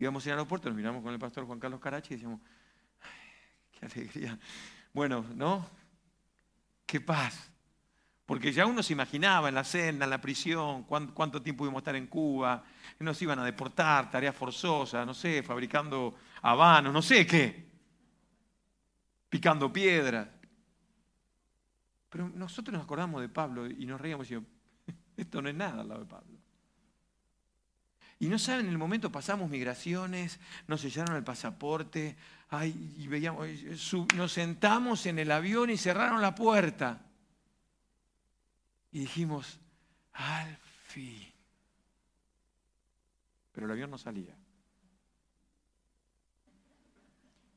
Íbamos 0.00 0.26
al 0.26 0.32
aeropuerto, 0.32 0.68
nos 0.68 0.76
miramos 0.76 1.04
con 1.04 1.12
el 1.12 1.20
pastor 1.20 1.46
Juan 1.46 1.60
Carlos 1.60 1.78
Carachi 1.78 2.14
y 2.14 2.16
decíamos, 2.16 2.40
qué 3.70 3.86
alegría. 3.86 4.36
Bueno, 4.92 5.24
¿no? 5.36 5.64
Qué 6.86 7.00
paz. 7.00 7.52
Porque 8.30 8.52
ya 8.52 8.64
uno 8.64 8.80
se 8.80 8.92
imaginaba 8.92 9.48
en 9.48 9.56
la 9.56 9.64
cena, 9.64 10.04
en 10.04 10.10
la 10.10 10.20
prisión, 10.20 10.84
cuánto, 10.84 11.42
tiempo 11.42 11.64
íbamos 11.64 11.80
a 11.80 11.82
estar 11.82 11.96
en 11.96 12.06
Cuba, 12.06 12.62
nos 13.00 13.20
iban 13.20 13.40
a 13.40 13.44
deportar, 13.44 14.08
tareas 14.08 14.36
forzosas, 14.36 15.04
no 15.04 15.14
sé, 15.14 15.42
fabricando 15.42 16.14
habanos, 16.40 16.92
no 16.92 17.02
sé 17.02 17.26
qué, 17.26 17.66
picando 19.28 19.72
piedras. 19.72 20.28
Pero 22.08 22.28
nosotros 22.28 22.72
nos 22.72 22.84
acordamos 22.84 23.20
de 23.20 23.28
Pablo 23.28 23.66
y 23.66 23.84
nos 23.84 24.00
reíamos 24.00 24.30
y 24.30 24.34
decíamos, 24.34 24.48
esto 25.16 25.42
no 25.42 25.48
es 25.48 25.54
nada 25.56 25.80
al 25.80 25.88
lado 25.88 26.02
de 26.02 26.06
Pablo. 26.06 26.38
Y 28.20 28.28
no 28.28 28.38
saben, 28.38 28.66
en 28.66 28.70
el 28.70 28.78
momento 28.78 29.10
pasamos 29.10 29.50
migraciones, 29.50 30.38
nos 30.68 30.82
sellaron 30.82 31.16
el 31.16 31.24
pasaporte, 31.24 32.16
y 32.62 33.08
veíamos, 33.08 33.48
nos 34.14 34.30
sentamos 34.30 35.06
en 35.06 35.18
el 35.18 35.32
avión 35.32 35.68
y 35.68 35.76
cerraron 35.76 36.22
la 36.22 36.36
puerta. 36.36 37.09
Y 38.92 39.00
dijimos, 39.00 39.60
al 40.12 40.56
fin. 40.56 41.32
Pero 43.52 43.66
el 43.66 43.72
avión 43.72 43.90
no 43.90 43.98
salía. 43.98 44.36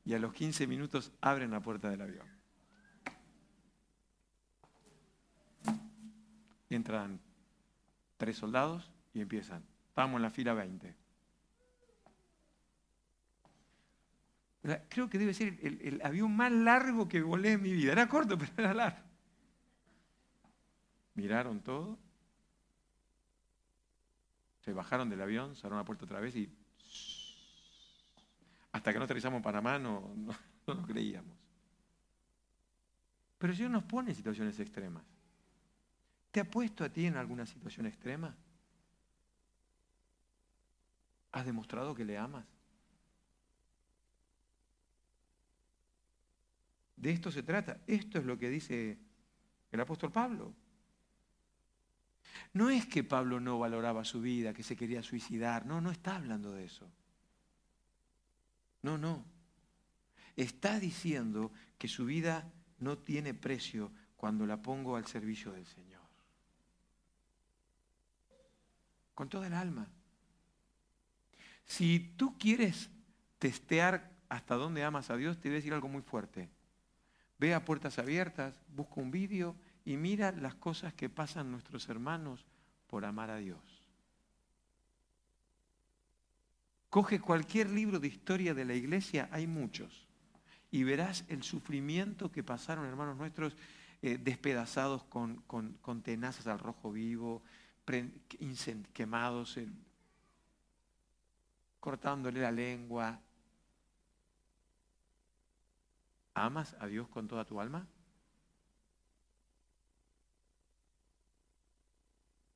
Y 0.04 0.14
a 0.14 0.18
los 0.18 0.32
15 0.32 0.66
minutos 0.66 1.12
abren 1.20 1.50
la 1.50 1.60
puerta 1.60 1.88
del 1.90 2.02
avión. 2.02 2.28
Entran 6.68 7.20
tres 8.16 8.36
soldados 8.36 8.90
y 9.12 9.20
empiezan. 9.20 9.64
Estamos 9.88 10.16
en 10.16 10.22
la 10.22 10.30
fila 10.30 10.54
20. 10.54 10.94
Creo 14.88 15.10
que 15.10 15.18
debe 15.18 15.34
ser 15.34 15.58
el, 15.62 16.00
avión 16.02 16.34
más 16.34 16.50
largo 16.50 17.06
que 17.06 17.20
volé 17.22 17.52
en 17.52 17.62
mi 17.62 17.72
vida. 17.72 17.92
Era 17.92 18.08
corto, 18.08 18.38
pero 18.38 18.52
era 18.56 18.74
largo. 18.74 19.13
Miraron 21.14 21.60
todo. 21.60 21.98
Se 24.60 24.72
bajaron 24.72 25.08
del 25.08 25.20
avión, 25.20 25.54
cerraron 25.56 25.78
la 25.78 25.84
puerta 25.84 26.04
otra 26.04 26.20
vez 26.20 26.34
y 26.36 26.50
hasta 28.72 28.92
que 28.92 28.98
no 28.98 29.04
aterrizamos 29.04 29.40
Panamá 29.42 29.78
no, 29.78 30.12
no, 30.16 30.32
no 30.66 30.74
lo 30.74 30.82
creíamos. 30.82 31.36
Pero 33.38 33.52
el 33.52 33.56
Señor 33.56 33.72
nos 33.72 33.84
pone 33.84 34.10
en 34.10 34.16
situaciones 34.16 34.58
extremas. 34.58 35.04
¿Te 36.30 36.40
ha 36.40 36.50
puesto 36.50 36.82
a 36.82 36.88
ti 36.88 37.06
en 37.06 37.16
alguna 37.16 37.46
situación 37.46 37.86
extrema? 37.86 38.34
¿Has 41.30 41.46
demostrado 41.46 41.94
que 41.94 42.04
le 42.04 42.18
amas? 42.18 42.46
De 46.96 47.10
esto 47.10 47.30
se 47.30 47.42
trata. 47.42 47.80
Esto 47.86 48.18
es 48.18 48.24
lo 48.24 48.38
que 48.38 48.48
dice 48.48 48.98
el 49.70 49.80
apóstol 49.80 50.10
Pablo. 50.10 50.54
No 52.54 52.70
es 52.70 52.86
que 52.86 53.04
Pablo 53.04 53.40
no 53.40 53.58
valoraba 53.58 54.04
su 54.04 54.20
vida, 54.20 54.54
que 54.54 54.62
se 54.62 54.76
quería 54.76 55.02
suicidar. 55.02 55.66
No, 55.66 55.80
no 55.80 55.90
está 55.90 56.16
hablando 56.16 56.52
de 56.52 56.64
eso. 56.64 56.88
No, 58.82 58.96
no. 58.96 59.24
Está 60.36 60.80
diciendo 60.80 61.52
que 61.78 61.88
su 61.88 62.06
vida 62.06 62.50
no 62.78 62.98
tiene 62.98 63.34
precio 63.34 63.92
cuando 64.16 64.46
la 64.46 64.62
pongo 64.62 64.96
al 64.96 65.06
servicio 65.06 65.52
del 65.52 65.66
Señor. 65.66 65.94
con 69.14 69.28
toda 69.28 69.46
el 69.46 69.54
alma. 69.54 69.88
Si 71.64 72.14
tú 72.16 72.36
quieres 72.36 72.90
testear 73.38 74.12
hasta 74.28 74.56
dónde 74.56 74.84
amas 74.84 75.10
a 75.10 75.16
Dios, 75.16 75.38
te 75.38 75.48
voy 75.48 75.56
a 75.56 75.58
decir 75.58 75.72
algo 75.72 75.88
muy 75.88 76.02
fuerte. 76.02 76.50
Ve 77.38 77.54
a 77.54 77.64
puertas 77.64 77.98
abiertas, 77.98 78.60
busca 78.68 79.00
un 79.00 79.10
vídeo 79.10 79.56
y 79.84 79.96
mira 79.96 80.32
las 80.32 80.54
cosas 80.54 80.94
que 80.94 81.08
pasan 81.08 81.50
nuestros 81.50 81.88
hermanos 81.88 82.44
por 82.86 83.04
amar 83.04 83.30
a 83.30 83.36
Dios. 83.36 83.60
Coge 86.88 87.20
cualquier 87.20 87.70
libro 87.70 87.98
de 87.98 88.08
historia 88.08 88.54
de 88.54 88.64
la 88.64 88.74
iglesia, 88.74 89.28
hay 89.32 89.46
muchos, 89.46 90.06
y 90.70 90.84
verás 90.84 91.24
el 91.28 91.42
sufrimiento 91.42 92.30
que 92.30 92.44
pasaron 92.44 92.86
hermanos 92.86 93.16
nuestros 93.16 93.56
eh, 94.00 94.18
despedazados 94.18 95.02
con, 95.04 95.42
con 95.42 96.02
tenazas 96.02 96.46
al 96.46 96.58
rojo 96.58 96.92
vivo, 96.92 97.42
quemados, 98.92 99.58
cortándole 101.80 102.40
la 102.40 102.50
lengua. 102.50 103.20
¿Amas 106.34 106.74
a 106.80 106.86
Dios 106.86 107.08
con 107.08 107.28
toda 107.28 107.44
tu 107.44 107.60
alma? 107.60 107.86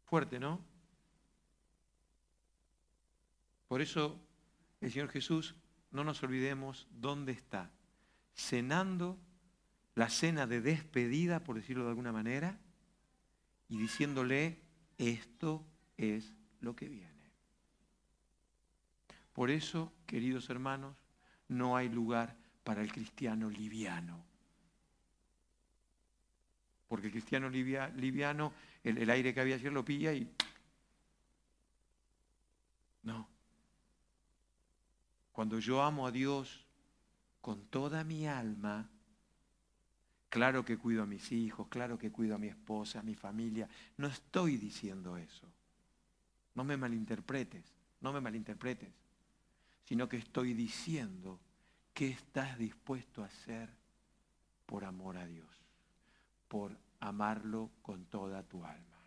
Fuerte, 0.09 0.41
¿no? 0.41 0.59
Por 3.69 3.83
eso 3.83 4.19
el 4.81 4.91
Señor 4.91 5.11
Jesús, 5.11 5.55
no 5.91 6.05
nos 6.05 6.23
olvidemos 6.23 6.87
dónde 6.91 7.33
está, 7.33 7.71
cenando 8.35 9.19
la 9.95 10.09
cena 10.09 10.47
de 10.47 10.61
despedida, 10.61 11.45
por 11.45 11.57
decirlo 11.57 11.85
de 11.85 11.91
alguna 11.91 12.13
manera, 12.13 12.59
y 13.69 13.77
diciéndole 13.77 14.61
esto 14.97 15.65
es 15.97 16.33
lo 16.61 16.75
que 16.75 16.89
viene. 16.89 17.09
Por 19.33 19.51
eso, 19.51 19.93
queridos 20.07 20.49
hermanos, 20.49 20.97
no 21.49 21.77
hay 21.77 21.89
lugar 21.89 22.37
para 22.65 22.83
el 22.83 22.93
cristiano 22.93 23.51
liviano. 23.51 24.25
Porque 26.89 27.07
el 27.09 27.13
cristiano 27.13 27.51
liviano, 27.51 28.53
el, 28.91 29.11
aire 29.11 29.35
que 29.35 29.41
había 29.41 29.57
ayer 29.57 29.73
lo 29.73 29.85
pilla 29.85 30.13
y... 30.13 30.31
No. 33.03 33.29
Cuando 35.33 35.59
yo 35.59 35.83
amo 35.83 36.07
a 36.07 36.11
Dios 36.11 36.65
con 37.41 37.67
toda 37.67 38.05
mi 38.05 38.27
alma, 38.27 38.89
claro 40.29 40.65
que 40.65 40.77
cuido 40.77 41.03
a 41.03 41.07
mis 41.07 41.33
hijos, 41.33 41.69
claro 41.69 41.99
que 41.99 42.11
cuido 42.11 42.35
a 42.35 42.39
mi 42.39 42.49
esposa, 42.49 43.01
a 43.01 43.03
mi 43.03 43.15
familia. 43.15 43.69
No 43.97 44.09
estoy 44.09 44.57
diciendo 44.57 45.17
eso. 45.17 45.47
No 46.55 46.65
me 46.65 46.77
malinterpretes, 46.77 47.65
no 48.01 48.13
me 48.13 48.21
malinterpretes 48.21 48.93
sino 49.89 50.07
que 50.07 50.19
estoy 50.19 50.53
diciendo 50.53 51.41
qué 51.95 52.09
estás 52.09 52.59
dispuesto 52.59 53.23
a 53.23 53.27
hacer 53.27 53.71
por 54.67 54.85
amor 54.85 55.17
a 55.17 55.27
Dios, 55.27 55.49
por 56.47 56.77
amarlo 57.01 57.71
con 57.83 58.07
toda 58.07 58.43
tu 58.43 58.65
alma. 58.65 58.99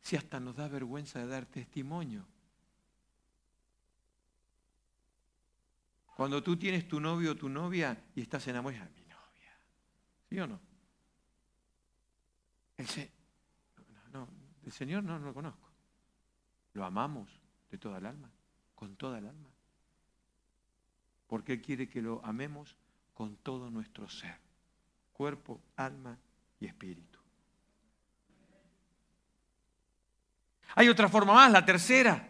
Si 0.00 0.16
hasta 0.16 0.38
nos 0.38 0.56
da 0.56 0.68
vergüenza 0.68 1.18
de 1.18 1.26
dar 1.26 1.46
testimonio. 1.46 2.26
Cuando 6.16 6.42
tú 6.42 6.56
tienes 6.56 6.86
tu 6.88 7.00
novio 7.00 7.32
o 7.32 7.36
tu 7.36 7.48
novia 7.48 8.04
y 8.14 8.22
estás 8.22 8.46
enamorada, 8.48 8.88
mi 8.96 9.02
novia. 9.02 9.58
¿Sí 10.28 10.38
o 10.38 10.46
no? 10.46 10.60
El, 12.76 12.86
no, 14.12 14.28
el 14.64 14.72
Señor 14.72 15.02
no, 15.02 15.18
no 15.18 15.26
lo 15.26 15.34
conozco. 15.34 15.68
Lo 16.74 16.84
amamos 16.84 17.40
de 17.70 17.78
toda 17.78 17.98
el 17.98 18.06
alma 18.06 18.30
con 18.76 18.94
toda 18.94 19.18
el 19.18 19.26
alma. 19.26 19.50
Porque 21.26 21.54
Él 21.54 21.62
quiere 21.62 21.88
que 21.88 22.00
lo 22.00 22.24
amemos 22.24 22.76
con 23.12 23.36
todo 23.38 23.70
nuestro 23.70 24.08
ser, 24.08 24.38
cuerpo, 25.16 25.62
alma 25.76 26.18
y 26.60 26.66
espíritu. 26.66 27.18
Hay 30.74 30.90
otra 30.90 31.08
forma 31.08 31.32
más, 31.32 31.50
la 31.50 31.64
tercera. 31.64 32.28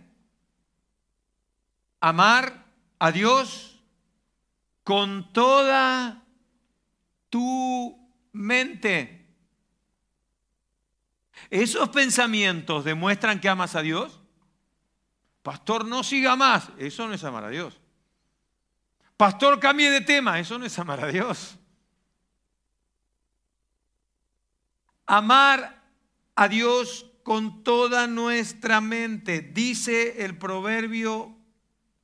Amar 2.01 2.65
a 3.01 3.11
Dios 3.11 3.83
con 4.85 5.33
toda 5.33 6.23
tu 7.29 8.09
mente. 8.33 9.27
¿Esos 11.51 11.89
pensamientos 11.89 12.85
demuestran 12.85 13.41
que 13.41 13.49
amas 13.49 13.75
a 13.75 13.83
Dios? 13.83 14.21
Pastor, 15.43 15.85
no 15.85 16.05
siga 16.05 16.37
más. 16.37 16.71
Eso 16.79 17.09
no 17.09 17.15
es 17.15 17.25
amar 17.25 17.45
a 17.45 17.49
Dios. 17.49 17.81
Pastor, 19.17 19.59
cambie 19.59 19.91
de 19.91 20.03
tema. 20.03 20.39
Eso 20.39 20.57
no 20.57 20.67
es 20.67 20.79
amar 20.79 21.05
a 21.05 21.09
Dios. 21.09 21.59
Amar 25.07 25.83
a 26.35 26.49
Dios 26.49 27.07
con 27.23 27.63
toda 27.63 28.07
nuestra 28.07 28.81
mente. 28.81 29.41
Dice 29.41 30.25
el 30.25 30.37
proverbio 30.37 31.37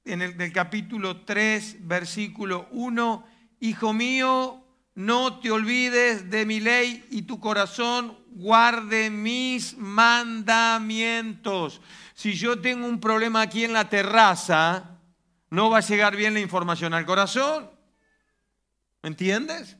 en 0.05 0.23
el 0.23 0.53
capítulo 0.53 1.25
3, 1.25 1.87
versículo 1.87 2.69
1, 2.73 3.27
Hijo 3.61 3.93
mío, 3.93 4.65
no 4.95 5.41
te 5.41 5.51
olvides 5.51 6.31
de 6.31 6.45
mi 6.45 6.61
ley 6.61 7.07
y 7.11 7.23
tu 7.23 7.41
corazón 7.41 8.19
guarde 8.31 9.11
mis 9.11 9.77
mandamientos. 9.79 11.81
Si 12.15 12.35
yo 12.35 12.61
tengo 12.61 12.87
un 12.87 13.01
problema 13.01 13.41
aquí 13.43 13.65
en 13.65 13.73
la 13.73 13.89
terraza, 13.89 14.99
no 15.51 15.71
va 15.71 15.79
a 15.79 15.83
llegar 15.83 16.17
bien 16.17 16.35
la 16.35 16.41
información 16.41 16.95
al 16.95 17.07
corazón. 17.07 17.71
¿Me 19.03 19.09
entiendes? 19.09 19.77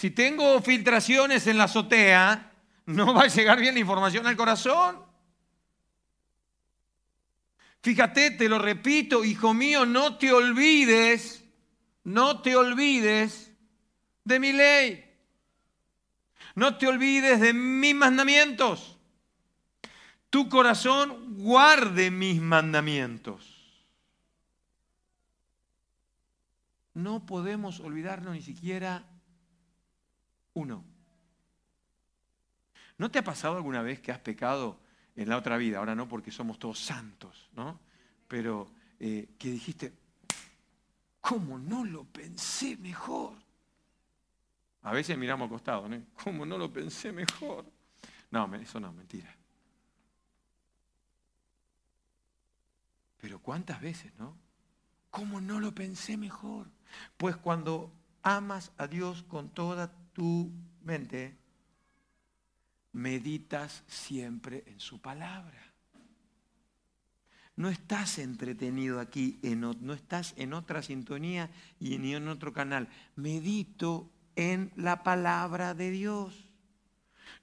Si 0.00 0.10
tengo 0.10 0.62
filtraciones 0.62 1.46
en 1.46 1.58
la 1.58 1.64
azotea, 1.64 2.52
no 2.86 3.12
va 3.12 3.24
a 3.24 3.26
llegar 3.26 3.60
bien 3.60 3.74
la 3.74 3.80
información 3.80 4.26
al 4.26 4.34
corazón. 4.34 5.04
Fíjate, 7.82 8.30
te 8.30 8.48
lo 8.48 8.58
repito, 8.58 9.26
hijo 9.26 9.52
mío, 9.52 9.84
no 9.84 10.16
te 10.16 10.32
olvides, 10.32 11.44
no 12.04 12.40
te 12.40 12.56
olvides 12.56 13.52
de 14.24 14.40
mi 14.40 14.52
ley. 14.52 15.04
No 16.54 16.78
te 16.78 16.86
olvides 16.86 17.38
de 17.38 17.52
mis 17.52 17.94
mandamientos 17.94 18.96
tu 20.30 20.48
corazón 20.48 21.34
guarde 21.38 22.10
mis 22.12 22.40
mandamientos. 22.40 23.84
No 26.94 27.26
podemos 27.26 27.80
olvidarnos 27.80 28.34
ni 28.34 28.42
siquiera 28.42 29.09
¿No 32.98 33.10
te 33.10 33.18
ha 33.18 33.24
pasado 33.24 33.56
alguna 33.56 33.82
vez 33.82 34.00
que 34.00 34.12
has 34.12 34.18
pecado 34.18 34.78
en 35.16 35.28
la 35.28 35.36
otra 35.36 35.56
vida? 35.56 35.78
Ahora 35.78 35.94
no 35.94 36.08
porque 36.08 36.30
somos 36.30 36.58
todos 36.58 36.78
santos, 36.78 37.50
¿no? 37.54 37.80
Pero 38.28 38.70
eh, 38.98 39.30
que 39.38 39.50
dijiste, 39.50 39.92
¿cómo 41.20 41.58
no 41.58 41.84
lo 41.84 42.04
pensé 42.04 42.76
mejor? 42.76 43.34
A 44.82 44.92
veces 44.92 45.16
miramos 45.16 45.46
al 45.46 45.50
costado, 45.50 45.88
¿no? 45.88 46.02
¿Cómo 46.22 46.44
no 46.44 46.56
lo 46.56 46.72
pensé 46.72 47.12
mejor? 47.12 47.64
No, 48.30 48.54
eso 48.54 48.78
no, 48.80 48.92
mentira. 48.92 49.34
Pero 53.18 53.38
¿cuántas 53.38 53.80
veces, 53.80 54.12
no? 54.18 54.36
¿Cómo 55.10 55.40
no 55.40 55.60
lo 55.60 55.74
pensé 55.74 56.16
mejor? 56.16 56.68
Pues 57.16 57.36
cuando 57.36 57.92
amas 58.22 58.72
a 58.78 58.86
Dios 58.86 59.22
con 59.24 59.50
toda 59.50 59.92
tu 60.12 60.52
mente, 60.82 61.36
meditas 62.92 63.84
siempre 63.86 64.64
en 64.66 64.80
su 64.80 65.00
palabra. 65.00 65.58
No 67.56 67.68
estás 67.68 68.18
entretenido 68.18 69.00
aquí, 69.00 69.38
no 69.42 69.92
estás 69.92 70.34
en 70.36 70.54
otra 70.54 70.82
sintonía 70.82 71.50
y 71.78 71.98
ni 71.98 72.14
en 72.14 72.28
otro 72.28 72.52
canal. 72.52 72.88
Medito 73.16 74.10
en 74.34 74.72
la 74.76 75.02
palabra 75.02 75.74
de 75.74 75.90
Dios. 75.90 76.46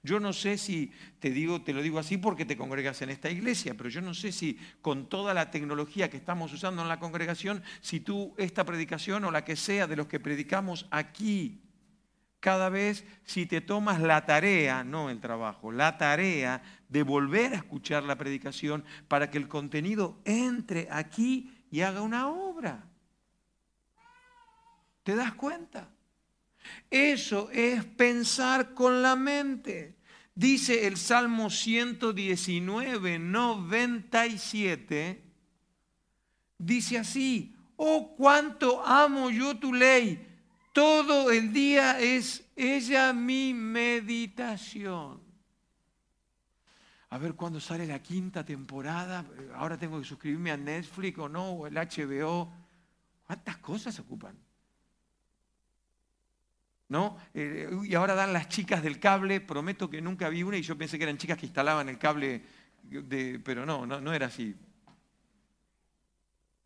Yo 0.02 0.20
no 0.20 0.32
sé 0.32 0.58
si, 0.58 0.92
te 1.18 1.30
digo, 1.30 1.62
te 1.62 1.72
lo 1.72 1.82
digo 1.82 1.98
así 1.98 2.18
porque 2.18 2.44
te 2.44 2.56
congregas 2.56 3.02
en 3.02 3.10
esta 3.10 3.30
iglesia, 3.30 3.74
pero 3.76 3.88
yo 3.88 4.00
no 4.00 4.14
sé 4.14 4.32
si 4.32 4.58
con 4.80 5.08
toda 5.08 5.34
la 5.34 5.50
tecnología 5.50 6.08
que 6.08 6.16
estamos 6.16 6.52
usando 6.52 6.82
en 6.82 6.88
la 6.88 7.00
congregación, 7.00 7.62
si 7.80 8.00
tú 8.00 8.34
esta 8.38 8.64
predicación 8.64 9.24
o 9.24 9.30
la 9.30 9.44
que 9.44 9.56
sea 9.56 9.86
de 9.86 9.96
los 9.96 10.06
que 10.06 10.20
predicamos 10.20 10.86
aquí, 10.90 11.60
cada 12.40 12.68
vez 12.68 13.04
si 13.24 13.46
te 13.46 13.60
tomas 13.60 14.00
la 14.00 14.24
tarea, 14.24 14.84
no 14.84 15.10
el 15.10 15.20
trabajo, 15.20 15.72
la 15.72 15.98
tarea 15.98 16.62
de 16.88 17.02
volver 17.02 17.52
a 17.52 17.56
escuchar 17.56 18.04
la 18.04 18.16
predicación 18.16 18.84
para 19.08 19.30
que 19.30 19.38
el 19.38 19.48
contenido 19.48 20.20
entre 20.24 20.88
aquí 20.90 21.52
y 21.70 21.80
haga 21.80 22.00
una 22.00 22.28
obra. 22.28 22.84
¿Te 25.02 25.16
das 25.16 25.34
cuenta? 25.34 25.90
Eso 26.90 27.50
es 27.50 27.84
pensar 27.84 28.74
con 28.74 29.02
la 29.02 29.16
mente. 29.16 29.96
Dice 30.34 30.86
el 30.86 30.96
Salmo 30.96 31.50
119, 31.50 33.18
97, 33.18 35.24
dice 36.58 36.98
así, 36.98 37.56
oh 37.76 38.14
cuánto 38.16 38.86
amo 38.86 39.30
yo 39.30 39.56
tu 39.56 39.74
ley, 39.74 40.27
todo 40.78 41.32
el 41.32 41.52
día 41.52 41.98
es 41.98 42.44
ella 42.54 43.12
mi 43.12 43.52
meditación. 43.52 45.20
A 47.10 47.18
ver 47.18 47.34
cuándo 47.34 47.58
sale 47.58 47.84
la 47.84 48.00
quinta 48.00 48.44
temporada, 48.44 49.24
ahora 49.56 49.76
tengo 49.76 49.98
que 49.98 50.04
suscribirme 50.04 50.52
a 50.52 50.56
Netflix 50.56 51.18
o 51.18 51.28
no, 51.28 51.50
o 51.50 51.66
el 51.66 51.74
HBO. 51.74 52.52
¿Cuántas 53.26 53.56
cosas 53.56 53.98
ocupan? 53.98 54.38
¿no? 56.90 57.16
Eh, 57.34 57.68
y 57.82 57.94
ahora 57.96 58.14
dan 58.14 58.32
las 58.32 58.48
chicas 58.48 58.80
del 58.80 59.00
cable, 59.00 59.40
prometo 59.40 59.90
que 59.90 60.00
nunca 60.00 60.28
vi 60.28 60.44
una 60.44 60.58
y 60.58 60.62
yo 60.62 60.78
pensé 60.78 60.96
que 60.96 61.02
eran 61.02 61.18
chicas 61.18 61.38
que 61.38 61.46
instalaban 61.46 61.88
el 61.88 61.98
cable, 61.98 62.40
pero 63.42 63.66
no, 63.66 63.84
no, 63.84 64.12
era 64.12 64.26
así. 64.26 64.54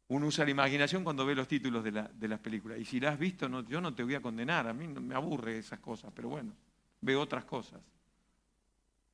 Uno 0.08 0.26
usa 0.26 0.44
la 0.44 0.50
imaginación 0.50 1.04
cuando 1.04 1.24
ve 1.24 1.34
los 1.34 1.48
títulos 1.48 1.82
de, 1.82 2.28
las 2.28 2.38
películas. 2.40 2.78
Y 2.78 2.84
si 2.84 3.00
la 3.00 3.10
has 3.10 3.18
visto, 3.18 3.48
no, 3.48 3.66
yo 3.66 3.80
no 3.80 3.94
te 3.94 4.02
voy 4.02 4.14
a 4.14 4.20
condenar, 4.20 4.68
a 4.68 4.72
mí 4.72 4.86
me 4.86 5.14
aburre 5.14 5.58
esas 5.58 5.78
cosas, 5.78 6.12
pero 6.14 6.28
bueno, 6.28 6.52
veo 7.00 7.20
otras 7.20 7.44
cosas. 7.44 7.80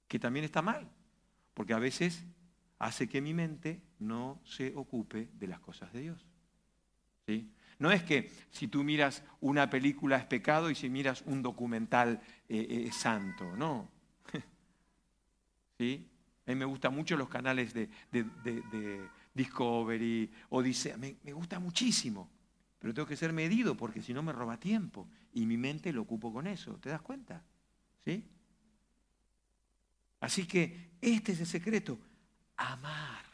Que 0.08 0.18
también 0.18 0.44
está 0.44 0.62
mal, 0.62 0.88
porque 1.54 1.74
a 1.74 1.78
veces 1.78 2.24
hace 2.78 3.08
que 3.08 3.20
mi 3.20 3.34
mente 3.34 3.80
no 3.98 4.40
se 4.44 4.74
ocupe 4.74 5.28
de 5.34 5.46
las 5.46 5.60
cosas 5.60 5.92
de 5.92 6.00
Dios. 6.00 6.26
¿Sí? 7.26 7.52
No 7.78 7.92
es 7.92 8.02
que 8.02 8.30
si 8.50 8.66
tú 8.66 8.82
miras 8.82 9.22
una 9.40 9.70
película 9.70 10.16
es 10.16 10.24
pecado 10.24 10.70
y 10.70 10.74
si 10.74 10.90
miras 10.90 11.22
un 11.26 11.42
documental 11.42 12.20
eh, 12.48 12.66
eh, 12.68 12.84
es 12.88 12.96
santo, 12.96 13.56
no. 13.56 13.88
¿Sí? 15.78 16.08
A 16.46 16.50
mí 16.50 16.56
me 16.56 16.64
gustan 16.64 16.94
mucho 16.94 17.16
los 17.16 17.28
canales 17.28 17.74
de, 17.74 17.88
Discovery, 19.38 20.30
Odisea, 20.50 20.96
me, 20.96 21.16
me 21.22 21.32
gusta 21.32 21.60
muchísimo. 21.60 22.28
Pero 22.78 22.92
tengo 22.92 23.06
que 23.06 23.16
ser 23.16 23.32
medido 23.32 23.76
porque 23.76 24.02
si 24.02 24.12
no 24.12 24.22
me 24.22 24.32
roba 24.32 24.58
tiempo. 24.58 25.08
Y 25.32 25.46
mi 25.46 25.56
mente 25.56 25.92
lo 25.92 26.02
ocupo 26.02 26.32
con 26.32 26.46
eso. 26.46 26.74
¿Te 26.74 26.90
das 26.90 27.02
cuenta? 27.02 27.42
¿Sí? 28.04 28.24
Así 30.20 30.46
que 30.46 30.90
este 31.00 31.32
es 31.32 31.40
el 31.40 31.46
secreto. 31.46 31.98
Amar. 32.56 33.24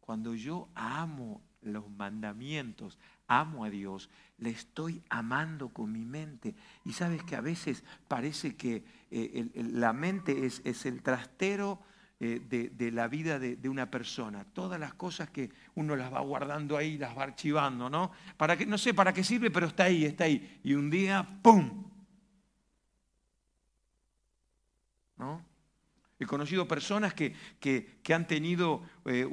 Cuando 0.00 0.34
yo 0.34 0.68
amo 0.74 1.42
los 1.62 1.90
mandamientos, 1.90 2.98
amo 3.26 3.64
a 3.64 3.70
Dios, 3.70 4.10
le 4.38 4.50
estoy 4.50 5.02
amando 5.08 5.70
con 5.70 5.90
mi 5.90 6.04
mente. 6.04 6.54
Y 6.84 6.92
sabes 6.92 7.22
que 7.24 7.34
a 7.34 7.40
veces 7.40 7.82
parece 8.06 8.54
que 8.54 8.84
eh, 9.10 9.50
la 9.54 9.92
mente 9.92 10.46
es, 10.46 10.60
es 10.64 10.86
el 10.86 11.02
trastero 11.02 11.80
eh, 12.26 12.70
de, 12.74 12.90
la 12.90 13.06
vida 13.06 13.38
de, 13.38 13.56
de, 13.56 13.68
una 13.68 13.90
persona. 13.90 14.46
Todas 14.54 14.80
las 14.80 14.94
cosas 14.94 15.28
que 15.28 15.50
uno 15.74 15.94
las 15.94 16.10
va 16.10 16.20
guardando 16.20 16.78
ahí, 16.78 16.96
las 16.96 17.14
va 17.14 17.24
archivando, 17.24 17.90
¿no? 17.90 18.12
Para 18.38 18.56
que, 18.56 18.64
no 18.64 18.78
sé 18.78 18.94
para 18.94 19.12
qué 19.12 19.22
sirve, 19.22 19.50
pero 19.50 19.66
está 19.66 19.84
ahí, 19.84 20.06
está 20.06 20.24
ahí. 20.24 20.58
Y 20.64 20.72
un 20.72 20.88
día, 20.88 21.22
¡pum! 21.42 21.84
¿No? 25.18 25.44
He 26.16 26.26
conocido 26.26 26.68
personas 26.68 27.12
que, 27.12 27.34
que, 27.58 28.14
han 28.14 28.28
tenido 28.28 28.82
eh, 29.04 29.26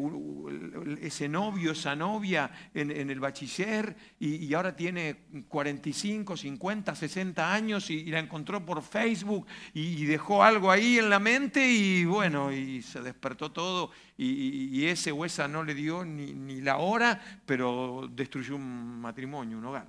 ese 1.02 1.30
novio, 1.30 1.74
esa 1.74 1.96
novia 1.96 2.50
en, 2.74 2.92
el 2.92 3.20
bachiller 3.20 3.96
y, 4.20 4.52
ahora 4.56 4.76
tiene 4.76 5.26
45, 5.48 6.36
50, 6.36 6.96
60 6.96 7.54
años 7.54 7.92
y, 7.92 8.06
la 8.06 8.18
encontró 8.18 8.66
por 8.66 8.82
Facebook 8.82 9.46
y, 9.76 10.06
dejó 10.06 10.44
algo 10.44 10.72
ahí 10.72 10.98
en 10.98 11.12
la 11.12 11.20
mente 11.20 11.72
y 11.72 12.04
bueno, 12.06 12.52
y 12.52 12.82
se 12.82 13.02
despertó 13.02 13.52
todo 13.52 13.92
y, 14.18 14.86
ese 14.86 15.12
o 15.12 15.24
esa 15.24 15.48
no 15.48 15.64
le 15.64 15.76
dio 15.76 16.04
ni, 16.04 16.34
ni 16.34 16.62
la 16.62 16.78
hora, 16.78 17.22
pero 17.46 18.10
destruyó 18.12 18.56
un 18.56 19.00
matrimonio, 19.00 19.60
un 19.60 19.66
hogar. 19.66 19.88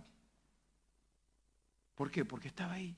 ¿Por 1.95 2.11
qué? 2.11 2.27
Porque 2.27 2.49
estaba 2.49 2.75
ahí 2.75 2.95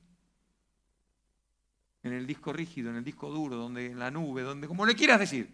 en 2.05 2.13
el 2.13 2.27
disco 2.27 2.53
rígido, 2.53 2.91
en 2.91 2.97
el 2.97 3.05
disco 3.05 3.31
duro, 3.31 3.57
donde 3.57 3.87
en 3.87 3.99
la 3.99 4.11
nube, 4.11 4.43
donde 4.43 4.69
como 4.69 4.85
le 4.87 4.95
quieras 4.95 5.19
decir. 5.19 5.51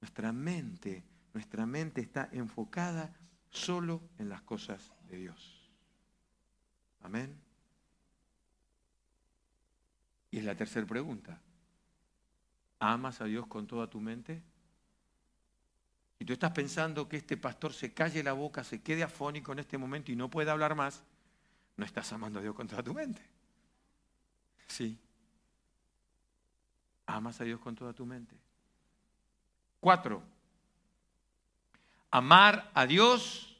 Nuestra 0.00 0.32
mente, 0.32 1.04
nuestra 1.34 1.66
mente 1.66 2.00
está 2.00 2.28
enfocada 2.32 3.12
solo 3.50 4.00
en 4.18 4.28
las 4.28 4.42
cosas 4.42 4.92
de 5.08 5.18
Dios. 5.18 5.70
Amén. 7.00 7.36
Y 10.30 10.38
es 10.38 10.44
la 10.44 10.54
tercera 10.54 10.86
pregunta. 10.86 11.40
¿Amas 12.78 13.20
a 13.20 13.24
Dios 13.24 13.46
con 13.48 13.66
toda 13.66 13.90
tu 13.90 14.00
mente? 14.00 14.40
Y 16.18 16.24
tú 16.24 16.32
estás 16.32 16.52
pensando 16.52 17.08
que 17.08 17.16
este 17.16 17.36
pastor 17.36 17.72
se 17.72 17.92
calle 17.92 18.22
la 18.22 18.34
boca, 18.34 18.62
se 18.62 18.82
quede 18.82 19.02
afónico 19.02 19.52
en 19.52 19.58
este 19.58 19.78
momento 19.78 20.12
y 20.12 20.16
no 20.16 20.30
puede 20.30 20.50
hablar 20.50 20.76
más, 20.76 21.02
no 21.76 21.84
estás 21.84 22.12
amando 22.12 22.38
a 22.38 22.42
Dios 22.42 22.54
con 22.54 22.68
toda 22.68 22.82
tu 22.84 22.94
mente. 22.94 23.35
Sí. 24.66 24.98
Amas 27.06 27.40
a 27.40 27.44
Dios 27.44 27.60
con 27.60 27.74
toda 27.74 27.92
tu 27.92 28.04
mente. 28.04 28.36
Cuatro. 29.80 30.22
Amar 32.10 32.70
a 32.74 32.86
Dios 32.86 33.56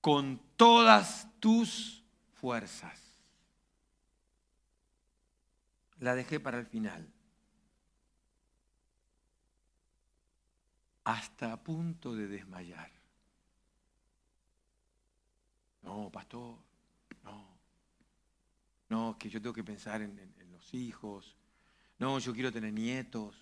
con 0.00 0.40
todas 0.56 1.28
tus 1.40 2.04
fuerzas. 2.34 3.00
La 6.00 6.14
dejé 6.14 6.40
para 6.40 6.58
el 6.58 6.66
final. 6.66 7.10
Hasta 11.04 11.52
a 11.52 11.56
punto 11.62 12.14
de 12.14 12.26
desmayar. 12.26 12.90
No, 15.82 16.10
pastor. 16.10 16.58
No, 18.94 19.18
que 19.18 19.28
yo 19.28 19.42
tengo 19.42 19.52
que 19.52 19.64
pensar 19.64 20.02
en, 20.02 20.16
los 20.52 20.72
hijos. 20.72 21.36
No, 21.98 22.16
yo 22.20 22.32
quiero 22.32 22.52
tener 22.52 22.72
nietos. 22.72 23.34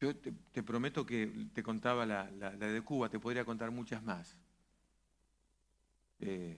Yo 0.00 0.14
te, 0.14 0.62
prometo 0.62 1.04
que 1.04 1.48
te 1.52 1.60
contaba 1.64 2.06
la, 2.06 2.26
de 2.26 2.80
Cuba, 2.82 3.08
te 3.08 3.18
podría 3.18 3.44
contar 3.44 3.72
muchas 3.72 4.00
más. 4.04 4.38
Eh, 6.20 6.56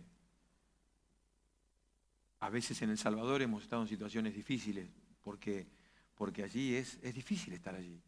a 2.40 2.50
veces 2.50 2.82
en 2.82 2.90
El 2.90 2.98
Salvador 2.98 3.40
hemos 3.40 3.62
estado 3.62 3.80
en 3.80 3.88
situaciones 3.88 4.34
difíciles, 4.34 4.90
porque, 5.22 5.68
porque 6.16 6.42
allí 6.42 6.74
es, 6.74 6.98
es 7.02 7.14
difícil 7.14 7.54
estar 7.54 7.74
allí. 7.74 7.98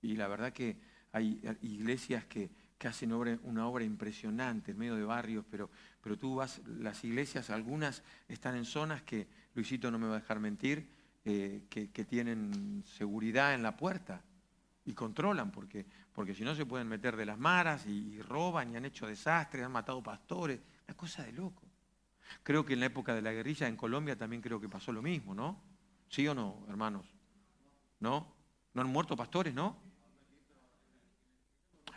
Y 0.00 0.14
la 0.14 0.28
verdad 0.28 0.52
que 0.52 0.78
hay 1.10 1.40
iglesias 1.62 2.24
que, 2.26 2.50
que 2.78 2.88
hacen 2.88 3.12
una 3.12 3.66
obra 3.66 3.84
impresionante 3.84 4.72
en 4.72 4.78
medio 4.78 4.96
de 4.96 5.04
barrios, 5.04 5.44
pero, 5.50 5.70
pero 6.02 6.18
tú 6.18 6.36
vas, 6.36 6.60
las 6.66 7.02
iglesias, 7.04 7.50
algunas 7.50 8.02
están 8.28 8.56
en 8.56 8.64
zonas 8.64 9.02
que, 9.02 9.28
Luisito 9.54 9.90
no 9.90 9.98
me 9.98 10.06
va 10.06 10.16
a 10.16 10.20
dejar 10.20 10.38
mentir, 10.38 10.86
eh, 11.24 11.64
que, 11.70 12.04
tienen 12.04 12.84
seguridad 12.86 13.54
en 13.54 13.62
la 13.62 13.76
puerta 13.76 14.22
y 14.84 14.92
controlan, 14.92 15.50
porque, 15.50 15.86
porque 16.12 16.34
si 16.34 16.44
no 16.44 16.54
se 16.54 16.66
pueden 16.66 16.86
meter 16.86 17.16
de 17.16 17.24
las 17.24 17.38
maras 17.38 17.86
y, 17.86 18.20
roban 18.20 18.70
y 18.70 18.76
han 18.76 18.84
hecho 18.84 19.06
desastres, 19.06 19.64
han 19.64 19.72
matado 19.72 20.02
pastores, 20.02 20.60
una 20.86 20.96
cosa 20.96 21.24
de 21.24 21.32
loco. 21.32 21.62
Creo 22.42 22.66
que 22.66 22.74
en 22.74 22.80
la 22.80 22.86
época 22.86 23.14
de 23.14 23.22
la 23.22 23.32
guerrilla 23.32 23.66
en 23.66 23.76
Colombia 23.76 24.16
también 24.16 24.42
creo 24.42 24.60
que 24.60 24.68
pasó 24.68 24.92
lo 24.92 25.00
mismo, 25.00 25.34
¿no? 25.34 25.62
¿Sí 26.08 26.28
o 26.28 26.34
no, 26.34 26.64
hermanos? 26.68 27.06
¿No? 27.98 28.34
¿No 28.74 28.82
han 28.82 28.88
muerto 28.88 29.16
pastores, 29.16 29.54
no? 29.54 29.85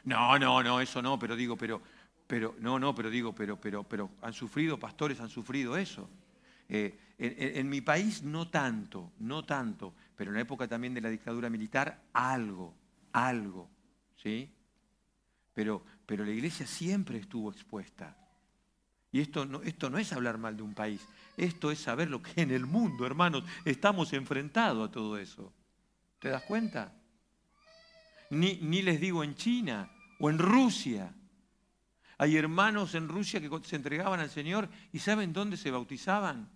No, 0.04 0.38
no, 0.40 0.64
no, 0.64 0.80
eso 0.80 1.02
no, 1.02 1.18
pero 1.20 1.36
digo, 1.36 1.58
pero, 1.58 1.82
pero, 2.28 2.56
no, 2.60 2.80
no, 2.80 2.94
pero 2.96 3.10
digo, 3.10 3.34
pero, 3.34 3.60
pero, 3.60 3.84
pero, 3.84 4.12
han 4.22 4.34
sufrido, 4.34 4.80
pastores 4.80 5.20
han 5.20 5.30
sufrido 5.30 5.76
eso. 5.78 6.10
Eh, 6.68 6.98
en, 7.18 7.68
mi 7.68 7.82
país 7.82 8.24
no 8.24 8.48
tanto, 8.48 9.12
no 9.20 9.44
tanto, 9.44 9.94
pero 10.16 10.32
en 10.32 10.36
la 10.36 10.42
época 10.42 10.68
también 10.68 10.94
de 10.94 11.02
la 11.02 11.10
dictadura 11.10 11.50
militar, 11.50 12.02
algo, 12.14 12.74
algo, 13.12 13.70
¿sí? 14.16 14.50
Pero, 15.54 15.84
pero 16.06 16.24
la 16.24 16.32
iglesia 16.32 16.66
siempre 16.66 17.18
estuvo 17.18 17.52
expuesta. 17.52 18.16
Y 19.12 19.20
esto 19.20 19.46
no, 19.46 19.62
esto 19.64 19.90
no 19.90 19.98
es 19.98 20.14
hablar 20.14 20.38
mal 20.38 20.56
de 20.56 20.64
un 20.64 20.74
país, 20.74 21.02
esto 21.36 21.72
es 21.72 21.80
saber 21.80 22.10
lo 22.10 22.22
que 22.22 22.42
en 22.42 22.52
el 22.52 22.66
mundo, 22.66 23.06
hermanos, 23.06 23.44
estamos 23.66 24.14
enfrentados 24.14 24.88
a 24.88 24.92
todo 24.92 25.18
eso. 25.18 25.52
¿Te 26.20 26.30
das 26.30 26.44
cuenta? 26.44 26.94
Ni, 28.30 28.56
ni 28.62 28.82
les 28.82 29.00
digo 29.00 29.24
en 29.24 29.36
China, 29.36 29.92
o 30.20 30.30
en 30.30 30.38
Rusia. 30.38 31.14
Hay 32.18 32.36
hermanos 32.36 32.94
en 32.96 33.08
Rusia 33.08 33.40
que 33.40 33.50
se 33.64 33.76
entregaban 33.76 34.20
al 34.20 34.30
Señor 34.30 34.70
y 34.92 35.00
¿saben 35.00 35.34
dónde 35.34 35.58
se 35.58 35.72
bautizaban? 35.72 36.50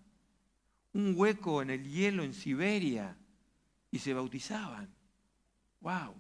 Un 0.92 1.14
hueco 1.16 1.62
en 1.62 1.70
el 1.70 1.90
hielo 1.90 2.24
en 2.24 2.34
Siberia 2.34 3.18
y 3.90 4.00
se 4.00 4.14
bautizaban. 4.14 4.94
¡Wow! 5.80 6.14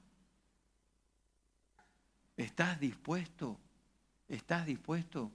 ¿Estás 2.37 2.79
dispuesto? 2.79 3.59
¿Estás 4.27 4.65
dispuesto 4.65 5.31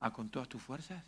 a 0.00 0.12
con 0.12 0.28
todas 0.28 0.48
tus 0.48 0.60
fuerzas? 0.60 1.04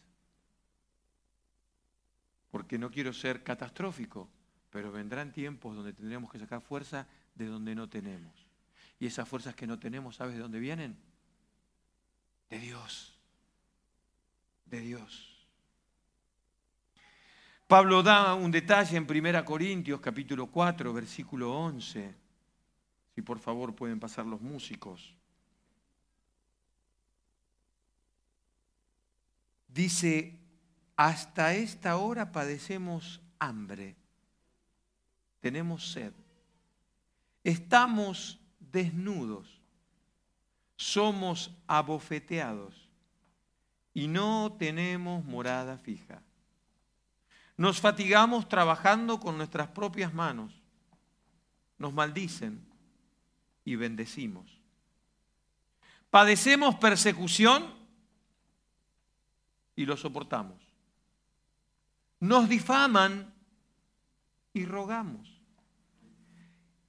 Porque 2.50 2.78
no 2.78 2.90
quiero 2.90 3.12
ser 3.12 3.42
catastrófico, 3.42 4.30
pero 4.70 4.92
vendrán 4.92 5.32
tiempos 5.32 5.74
donde 5.74 5.92
tendremos 5.92 6.30
que 6.30 6.38
sacar 6.38 6.60
fuerza 6.60 7.06
de 7.34 7.46
donde 7.46 7.74
no 7.74 7.88
tenemos. 7.88 8.32
Y 8.98 9.06
esas 9.06 9.28
fuerzas 9.28 9.54
que 9.54 9.66
no 9.66 9.78
tenemos, 9.78 10.16
¿sabes 10.16 10.34
de 10.34 10.40
dónde 10.40 10.60
vienen? 10.60 10.96
De 12.48 12.58
Dios. 12.58 13.18
De 14.66 14.80
Dios. 14.80 15.32
Pablo 17.66 18.02
da 18.02 18.34
un 18.34 18.50
detalle 18.50 18.96
en 18.96 19.10
1 19.10 19.44
Corintios 19.44 20.00
capítulo 20.00 20.46
4, 20.46 20.92
versículo 20.92 21.52
11. 21.54 22.14
Si 23.14 23.22
por 23.22 23.38
favor 23.38 23.74
pueden 23.74 23.98
pasar 23.98 24.26
los 24.26 24.40
músicos. 24.40 25.14
Dice, 29.68 30.38
hasta 30.96 31.54
esta 31.54 31.96
hora 31.96 32.30
padecemos 32.30 33.22
hambre, 33.38 33.96
tenemos 35.40 35.92
sed, 35.92 36.12
estamos 37.44 38.40
desnudos, 38.58 39.60
somos 40.76 41.54
abofeteados 41.66 42.88
y 43.94 44.08
no 44.08 44.56
tenemos 44.58 45.24
morada 45.24 45.78
fija. 45.78 46.22
Nos 47.56 47.80
fatigamos 47.80 48.48
trabajando 48.48 49.20
con 49.20 49.36
nuestras 49.36 49.68
propias 49.68 50.12
manos, 50.14 50.52
nos 51.78 51.92
maldicen 51.92 52.66
y 53.64 53.76
bendecimos. 53.76 54.62
Padecemos 56.10 56.74
persecución 56.76 57.72
y 59.74 59.86
lo 59.86 59.96
soportamos. 59.96 60.60
Nos 62.20 62.48
difaman 62.48 63.34
y 64.52 64.64
rogamos. 64.64 65.31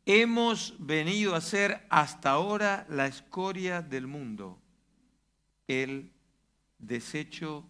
Hemos 0.06 0.76
venido 0.80 1.34
a 1.34 1.42
ser 1.42 1.86
hasta 1.90 2.32
ahora 2.32 2.86
la 2.90 3.08
escoria 3.08 3.82
del 3.82 4.06
mundo, 4.06 4.60
el 5.68 6.12
desecho 6.78 7.64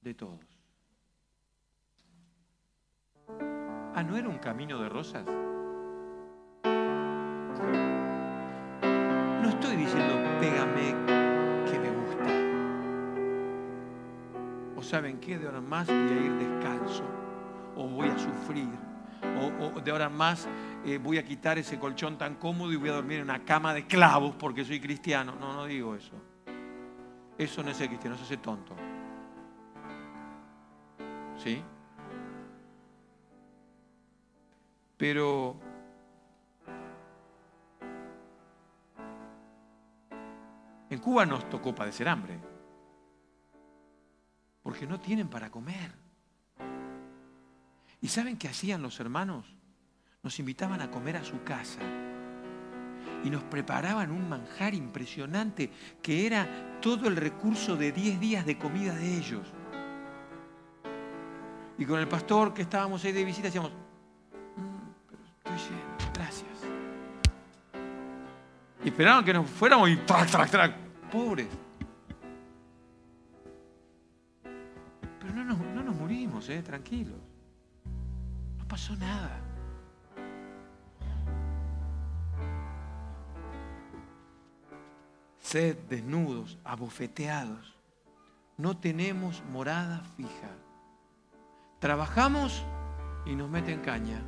de 0.00 0.14
todos. 0.14 0.40
Ah, 3.94 4.02
¿no 4.02 4.16
era 4.16 4.28
un 4.28 4.38
camino 4.38 4.82
de 4.82 4.88
rosas? 4.88 5.24
No 9.42 9.48
estoy 9.48 9.76
diciendo 9.76 10.14
pégame 10.40 10.92
que 11.70 11.78
me 11.78 11.90
gusta. 11.90 12.30
O 14.76 14.82
saben 14.82 15.18
qué, 15.20 15.38
de 15.38 15.46
ahora 15.46 15.60
más 15.60 15.86
voy 15.86 15.96
a 15.96 16.20
ir 16.20 16.32
descalzo. 16.32 17.04
O 17.76 17.86
voy 17.86 18.08
a 18.08 18.18
sufrir. 18.18 18.68
O, 19.60 19.80
de 19.80 19.90
ahora 19.90 20.08
más 20.08 20.48
eh, 20.86 20.98
voy 20.98 21.18
a 21.18 21.24
quitar 21.24 21.58
ese 21.58 21.80
colchón 21.80 22.16
tan 22.16 22.36
cómodo 22.36 22.72
y 22.72 22.76
voy 22.76 22.90
a 22.90 22.92
dormir 22.92 23.18
en 23.18 23.24
una 23.24 23.44
cama 23.44 23.74
de 23.74 23.86
clavos 23.86 24.36
porque 24.36 24.64
soy 24.64 24.78
cristiano. 24.78 25.34
No, 25.34 25.52
no 25.52 25.66
digo 25.66 25.96
eso. 25.96 26.12
Eso 27.36 27.62
no 27.64 27.70
es 27.70 27.76
ser 27.76 27.88
cristiano, 27.88 28.14
eso 28.14 28.22
es 28.22 28.28
ser 28.28 28.38
tonto. 28.38 28.76
¿Sí? 31.36 31.60
Pero 34.96 35.58
en 40.88 40.98
Cuba 41.00 41.26
nos 41.26 41.48
tocó 41.50 41.74
padecer 41.74 42.08
hambre, 42.08 42.38
porque 44.62 44.86
no 44.86 45.00
tienen 45.00 45.28
para 45.28 45.50
comer. 45.50 45.92
¿Y 48.00 48.06
saben 48.06 48.38
qué 48.38 48.46
hacían 48.46 48.82
los 48.82 49.00
hermanos? 49.00 49.55
Nos 50.22 50.38
invitaban 50.38 50.80
a 50.80 50.90
comer 50.90 51.16
a 51.16 51.24
su 51.24 51.42
casa 51.44 51.80
y 53.24 53.30
nos 53.30 53.42
preparaban 53.44 54.10
un 54.10 54.28
manjar 54.28 54.74
impresionante 54.74 55.70
que 56.02 56.26
era 56.26 56.78
todo 56.80 57.08
el 57.08 57.16
recurso 57.16 57.76
de 57.76 57.92
10 57.92 58.20
días 58.20 58.46
de 58.46 58.58
comida 58.58 58.94
de 58.94 59.16
ellos. 59.16 59.46
Y 61.78 61.84
con 61.84 62.00
el 62.00 62.08
pastor 62.08 62.54
que 62.54 62.62
estábamos 62.62 63.04
ahí 63.04 63.12
de 63.12 63.24
visita 63.24 63.48
decíamos, 63.48 63.72
gracias. 66.14 66.48
Y 68.84 68.88
esperaron 68.88 69.24
que 69.24 69.32
nos 69.32 69.50
fuéramos 69.50 69.88
y 69.90 69.96
trac, 69.96 70.30
trac, 70.30 70.50
trac. 70.50 70.76
Pobres. 71.10 71.48
Pero 75.20 75.34
no 75.34 75.44
nos, 75.44 75.58
no 75.58 75.82
nos 75.82 75.96
morimos, 75.96 76.48
eh, 76.48 76.62
tranquilos. 76.62 77.18
No 78.56 78.68
pasó 78.68 78.94
nada. 78.96 79.45
Sed 85.46 85.76
desnudos, 85.88 86.58
abofeteados. 86.64 87.76
No 88.56 88.76
tenemos 88.76 89.42
morada 89.52 90.02
fija. 90.16 90.50
Trabajamos 91.78 92.64
y 93.26 93.36
nos 93.36 93.48
meten 93.48 93.80
caña 93.80 94.20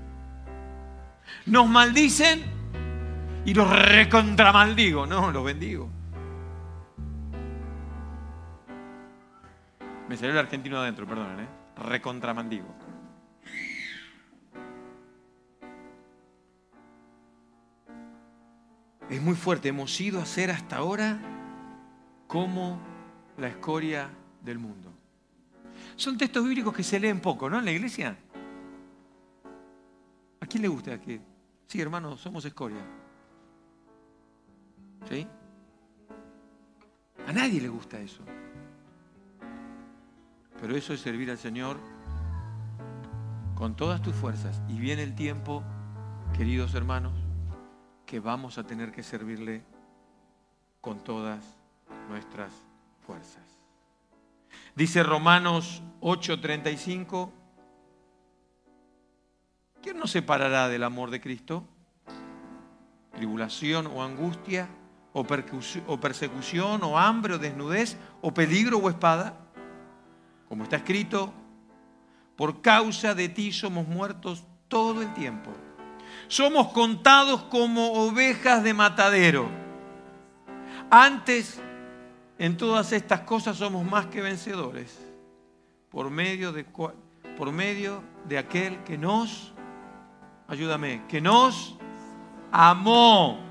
nos 1.46 1.68
maldicen 1.68 2.42
y 3.44 3.54
los 3.54 3.68
recontramaldigo. 3.70 5.06
No, 5.06 5.30
los 5.30 5.44
bendigo. 5.44 5.88
Me 10.08 10.16
salió 10.16 10.32
el 10.32 10.38
argentino 10.38 10.78
adentro, 10.78 11.06
perdón, 11.06 11.40
¿eh? 11.40 11.48
Es 19.10 19.22
muy 19.22 19.34
fuerte. 19.34 19.68
Hemos 19.68 19.98
ido 20.00 20.20
a 20.20 20.26
ser 20.26 20.50
hasta 20.50 20.76
ahora 20.76 21.18
como 22.26 22.78
la 23.38 23.48
escoria 23.48 24.10
del 24.42 24.58
mundo. 24.58 24.92
Son 25.96 26.18
textos 26.18 26.44
bíblicos 26.44 26.74
que 26.74 26.82
se 26.82 27.00
leen 27.00 27.20
poco, 27.20 27.48
¿no? 27.48 27.58
En 27.58 27.64
la 27.64 27.72
iglesia. 27.72 28.16
¿A 30.40 30.46
quién 30.46 30.62
le 30.62 30.68
gusta 30.68 31.00
que, 31.00 31.20
sí, 31.66 31.80
hermano, 31.80 32.16
somos 32.16 32.44
escoria? 32.44 32.80
¿Sí? 35.08 35.26
A 37.26 37.32
nadie 37.32 37.60
le 37.60 37.68
gusta 37.68 37.98
eso. 37.98 38.22
Pero 40.60 40.76
eso 40.76 40.92
es 40.92 41.00
servir 41.00 41.30
al 41.30 41.38
Señor 41.38 41.78
con 43.54 43.74
todas 43.74 44.02
tus 44.02 44.14
fuerzas. 44.14 44.60
Y 44.68 44.78
viene 44.78 45.02
el 45.02 45.14
tiempo, 45.14 45.62
queridos 46.36 46.74
hermanos, 46.74 47.27
que 48.08 48.20
vamos 48.20 48.56
a 48.56 48.64
tener 48.64 48.90
que 48.90 49.02
servirle 49.02 49.62
con 50.80 51.04
todas 51.04 51.44
nuestras 52.08 52.50
fuerzas. 53.06 53.44
Dice 54.74 55.02
Romanos 55.02 55.82
8:35, 56.00 57.30
¿Quién 59.82 59.98
nos 59.98 60.10
separará 60.10 60.68
del 60.68 60.84
amor 60.84 61.10
de 61.10 61.20
Cristo? 61.20 61.64
¿Tribulación 63.12 63.86
o 63.86 64.02
angustia? 64.02 64.70
¿O, 65.12 65.24
persecución 65.24 66.82
o 66.84 66.98
hambre 66.98 67.34
o 67.34 67.38
desnudez? 67.38 67.98
¿O 68.22 68.32
peligro 68.32 68.78
o 68.78 68.88
espada? 68.88 69.34
Como 70.48 70.64
está 70.64 70.76
escrito, 70.76 71.34
por 72.36 72.62
causa 72.62 73.14
de 73.14 73.28
ti 73.28 73.52
somos 73.52 73.86
muertos 73.86 74.46
todo 74.68 75.02
el 75.02 75.12
tiempo. 75.12 75.50
Somos 76.28 76.68
contados 76.68 77.42
como 77.44 77.92
ovejas 77.92 78.62
de 78.62 78.74
matadero. 78.74 79.48
Antes, 80.90 81.60
en 82.38 82.56
todas 82.56 82.92
estas 82.92 83.20
cosas 83.20 83.56
somos 83.56 83.84
más 83.84 84.06
que 84.06 84.20
vencedores 84.20 84.98
por 85.90 86.10
medio 86.10 86.52
de, 86.52 86.64
por 86.64 87.52
medio 87.52 88.02
de 88.26 88.38
aquel 88.38 88.82
que 88.84 88.96
nos 88.96 89.52
ayúdame, 90.48 91.02
que 91.08 91.20
nos 91.20 91.76
amó. 92.50 93.47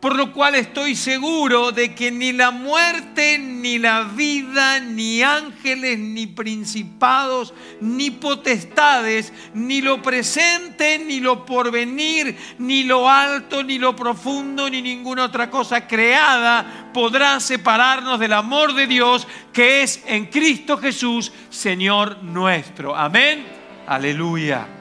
Por 0.00 0.14
lo 0.14 0.32
cual 0.32 0.54
estoy 0.54 0.94
seguro 0.94 1.72
de 1.72 1.92
que 1.92 2.12
ni 2.12 2.32
la 2.32 2.52
muerte, 2.52 3.36
ni 3.36 3.78
la 3.78 4.04
vida, 4.04 4.78
ni 4.78 5.22
ángeles, 5.22 5.98
ni 5.98 6.28
principados, 6.28 7.52
ni 7.80 8.12
potestades, 8.12 9.32
ni 9.54 9.80
lo 9.80 10.00
presente, 10.00 11.00
ni 11.00 11.18
lo 11.18 11.44
porvenir, 11.44 12.36
ni 12.58 12.84
lo 12.84 13.10
alto, 13.10 13.64
ni 13.64 13.78
lo 13.78 13.96
profundo, 13.96 14.70
ni 14.70 14.82
ninguna 14.82 15.24
otra 15.24 15.50
cosa 15.50 15.88
creada 15.88 16.90
podrá 16.94 17.40
separarnos 17.40 18.20
del 18.20 18.34
amor 18.34 18.74
de 18.74 18.86
Dios 18.86 19.26
que 19.52 19.82
es 19.82 20.02
en 20.06 20.26
Cristo 20.26 20.78
Jesús, 20.78 21.32
Señor 21.50 22.22
nuestro. 22.22 22.94
Amén. 22.94 23.44
Aleluya. 23.88 24.78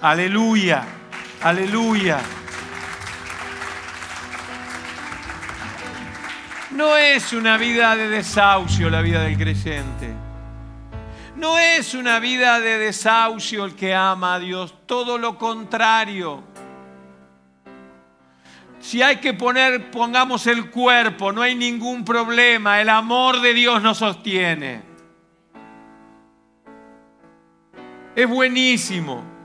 Aleluya, 0.00 0.84
aleluya. 1.42 2.20
No 6.78 6.96
es 6.96 7.32
una 7.32 7.56
vida 7.56 7.96
de 7.96 8.08
desahucio 8.08 8.88
la 8.88 9.02
vida 9.02 9.24
del 9.24 9.36
creyente. 9.36 10.14
No 11.34 11.58
es 11.58 11.92
una 11.92 12.20
vida 12.20 12.60
de 12.60 12.78
desahucio 12.78 13.64
el 13.64 13.74
que 13.74 13.96
ama 13.96 14.34
a 14.34 14.38
Dios, 14.38 14.72
todo 14.86 15.18
lo 15.18 15.36
contrario. 15.36 16.44
Si 18.78 19.02
hay 19.02 19.16
que 19.16 19.34
poner, 19.34 19.90
pongamos 19.90 20.46
el 20.46 20.70
cuerpo, 20.70 21.32
no 21.32 21.42
hay 21.42 21.56
ningún 21.56 22.04
problema, 22.04 22.80
el 22.80 22.90
amor 22.90 23.40
de 23.40 23.54
Dios 23.54 23.82
nos 23.82 23.98
sostiene. 23.98 24.82
Es 28.14 28.28
buenísimo. 28.28 29.37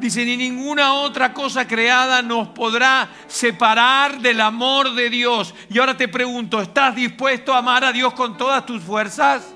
Dice, 0.00 0.24
ni 0.24 0.38
ninguna 0.38 0.94
otra 0.94 1.34
cosa 1.34 1.68
creada 1.68 2.22
nos 2.22 2.48
podrá 2.48 3.10
separar 3.26 4.18
del 4.18 4.40
amor 4.40 4.94
de 4.94 5.10
Dios. 5.10 5.54
Y 5.68 5.78
ahora 5.78 5.94
te 5.94 6.08
pregunto, 6.08 6.60
¿estás 6.62 6.94
dispuesto 6.94 7.52
a 7.52 7.58
amar 7.58 7.84
a 7.84 7.92
Dios 7.92 8.14
con 8.14 8.38
todas 8.38 8.64
tus 8.64 8.82
fuerzas? 8.82 9.54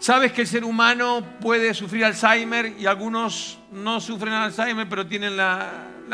¿Sabes 0.00 0.32
que 0.32 0.40
el 0.40 0.48
ser 0.48 0.64
humano 0.64 1.22
puede 1.40 1.72
sufrir 1.72 2.04
Alzheimer 2.04 2.74
y 2.76 2.86
algunos 2.86 3.60
no 3.70 4.00
sufren 4.00 4.32
Alzheimer 4.32 4.88
pero 4.88 5.06
tienen 5.06 5.36
la, 5.36 5.70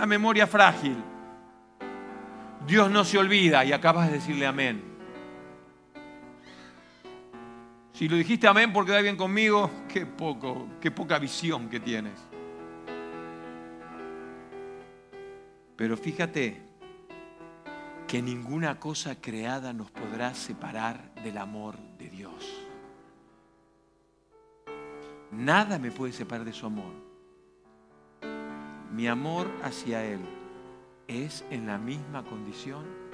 memoria 0.06 0.46
frágil? 0.46 0.98
Dios 2.66 2.90
no 2.90 3.02
se 3.02 3.16
olvida 3.16 3.64
y 3.64 3.72
acabas 3.72 4.08
de 4.08 4.18
decirle 4.18 4.46
amén. 4.46 4.87
Si 7.98 8.08
lo 8.08 8.14
dijiste 8.14 8.46
amén 8.46 8.72
porque 8.72 8.92
da 8.92 9.00
bien 9.00 9.16
conmigo, 9.16 9.68
qué 9.92 10.06
poco, 10.06 10.68
qué 10.80 10.92
poca 10.92 11.18
visión 11.18 11.68
que 11.68 11.80
tienes. 11.80 12.16
Pero 15.74 15.96
fíjate 15.96 16.62
que 18.06 18.22
ninguna 18.22 18.78
cosa 18.78 19.20
creada 19.20 19.72
nos 19.72 19.90
podrá 19.90 20.32
separar 20.34 21.12
del 21.24 21.38
amor 21.38 21.76
de 21.98 22.08
Dios. 22.08 22.68
Nada 25.32 25.80
me 25.80 25.90
puede 25.90 26.12
separar 26.12 26.44
de 26.44 26.52
su 26.52 26.66
amor. 26.66 26.92
Mi 28.92 29.08
amor 29.08 29.50
hacia 29.64 30.04
Él 30.04 30.20
es 31.08 31.44
en 31.50 31.66
la 31.66 31.78
misma 31.78 32.24
condición. 32.24 33.07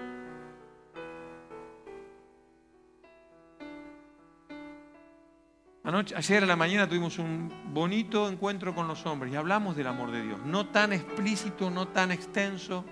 Anoche, 5.85 6.17
ayer 6.17 6.43
a 6.43 6.47
la 6.47 6.57
mañana 6.57 6.89
tuvimos 6.89 7.19
un 7.19 7.53
bonito 7.75 8.27
encuentro 8.31 8.75
con 8.75 8.89
los 8.89 9.05
hombres 9.05 9.31
y 9.31 9.37
hablamos 9.37 9.77
del 9.77 9.87
amor 9.87 10.11
de 10.11 10.23
Dios. 10.23 10.41
No 10.47 10.69
tan 10.69 10.95
explícito, 10.95 11.71
no 11.71 11.89
tan 11.89 12.11
extenso. 12.11 12.87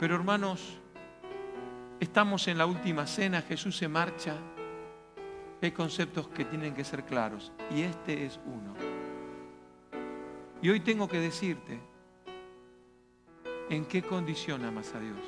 Pero 0.00 0.16
hermanos, 0.16 0.80
estamos 2.00 2.48
en 2.48 2.58
la 2.58 2.66
última 2.66 3.06
cena, 3.06 3.40
Jesús 3.42 3.76
se 3.76 3.86
marcha. 3.86 4.34
Hay 5.62 5.70
conceptos 5.70 6.26
que 6.28 6.44
tienen 6.44 6.74
que 6.74 6.82
ser 6.82 7.04
claros 7.04 7.52
y 7.70 7.82
este 7.82 8.26
es 8.26 8.40
uno. 8.44 8.74
Y 10.60 10.70
hoy 10.70 10.80
tengo 10.80 11.06
que 11.06 11.20
decirte, 11.20 11.80
¿en 13.70 13.86
qué 13.86 14.02
condición 14.02 14.64
amas 14.64 14.92
a 14.92 14.98
Dios? 14.98 15.20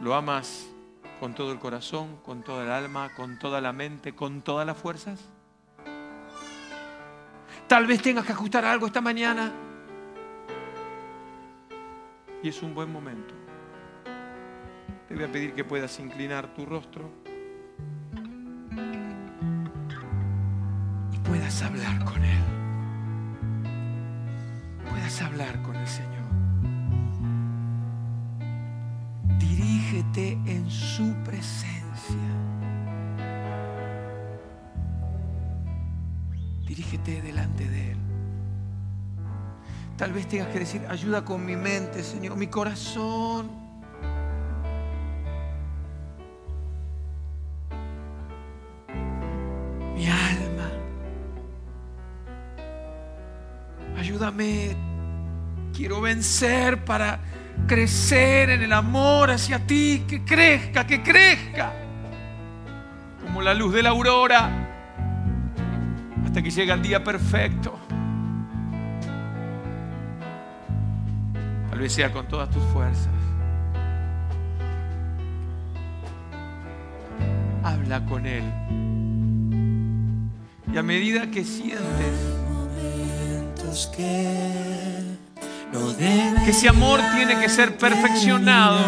¿Lo 0.00 0.14
amas 0.14 0.70
con 1.20 1.34
todo 1.34 1.52
el 1.52 1.58
corazón, 1.58 2.16
con 2.24 2.42
toda 2.42 2.64
el 2.64 2.70
alma, 2.70 3.10
con 3.14 3.38
toda 3.38 3.60
la 3.60 3.72
mente, 3.72 4.14
con 4.14 4.42
todas 4.42 4.66
las 4.66 4.76
fuerzas? 4.76 5.20
Tal 7.66 7.86
vez 7.86 8.00
tengas 8.00 8.24
que 8.24 8.32
ajustar 8.32 8.64
algo 8.64 8.86
esta 8.86 9.00
mañana. 9.00 9.52
Y 12.42 12.48
es 12.48 12.62
un 12.62 12.74
buen 12.74 12.92
momento. 12.92 13.34
Te 15.08 15.14
voy 15.14 15.24
a 15.24 15.32
pedir 15.32 15.54
que 15.54 15.64
puedas 15.64 15.98
inclinar 15.98 16.54
tu 16.54 16.66
rostro 16.66 17.10
y 21.12 21.18
puedas 21.18 21.62
hablar 21.62 22.04
con 22.04 22.22
Él. 22.24 22.42
Puedas 24.88 25.22
hablar 25.22 25.62
con 25.62 25.76
el 25.76 25.88
Señor. 25.88 26.25
Dirígete 29.96 30.32
en 30.44 30.70
su 30.70 31.14
presencia. 31.24 31.72
Dirígete 36.66 37.22
delante 37.22 37.66
de 37.66 37.92
Él. 37.92 37.98
Tal 39.96 40.12
vez 40.12 40.28
tengas 40.28 40.48
que 40.48 40.58
decir, 40.58 40.82
ayuda 40.90 41.24
con 41.24 41.46
mi 41.46 41.56
mente, 41.56 42.02
Señor, 42.02 42.36
mi 42.36 42.46
corazón. 42.46 43.50
Mi 49.94 50.06
alma. 50.08 50.72
Ayúdame. 53.96 54.76
Quiero 55.72 56.02
vencer 56.02 56.84
para 56.84 57.18
crecer 57.66 58.50
en 58.50 58.62
el 58.62 58.72
amor 58.72 59.30
hacia 59.30 59.58
ti, 59.58 60.04
que 60.08 60.24
crezca, 60.24 60.86
que 60.86 61.02
crezca. 61.02 61.72
Como 63.22 63.42
la 63.42 63.54
luz 63.54 63.74
de 63.74 63.82
la 63.82 63.90
aurora. 63.90 64.50
Hasta 66.24 66.42
que 66.42 66.50
llegue 66.50 66.72
el 66.72 66.82
día 66.82 67.02
perfecto. 67.02 67.78
Tal 71.70 71.78
vez 71.78 71.92
sea 71.92 72.12
con 72.12 72.26
todas 72.28 72.48
tus 72.50 72.62
fuerzas. 72.72 73.08
Habla 77.62 78.04
con 78.06 78.26
Él. 78.26 78.44
Y 80.72 80.78
a 80.78 80.82
medida 80.82 81.30
que 81.30 81.44
sientes 81.44 82.36
que, 85.72 86.50
ese 86.50 86.68
amor 86.68 87.00
tiene 87.14 87.38
que 87.38 87.48
ser 87.48 87.76
perfeccionado, 87.76 88.78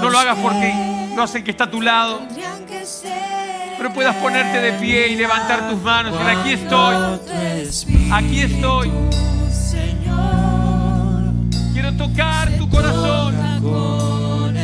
no 0.00 0.10
lo 0.10 0.18
hagas 0.18 0.38
porque 0.38 0.60
que 0.60 1.14
no 1.14 1.26
sé 1.26 1.42
que 1.42 1.50
está 1.50 1.64
a 1.64 1.70
tu 1.70 1.80
lado, 1.80 2.20
pero 3.78 3.92
puedas 3.92 4.14
ponerte 4.16 4.60
de 4.60 4.72
pie 4.74 5.08
y 5.08 5.16
levantar 5.16 5.68
tus 5.68 5.80
manos 5.82 6.14
aquí 6.26 6.52
estoy, 6.52 6.96
aquí 8.12 8.40
estoy. 8.40 8.92
Quiero 11.72 11.92
tocar 11.94 12.50
tu 12.56 12.68
corazón. 12.70 13.34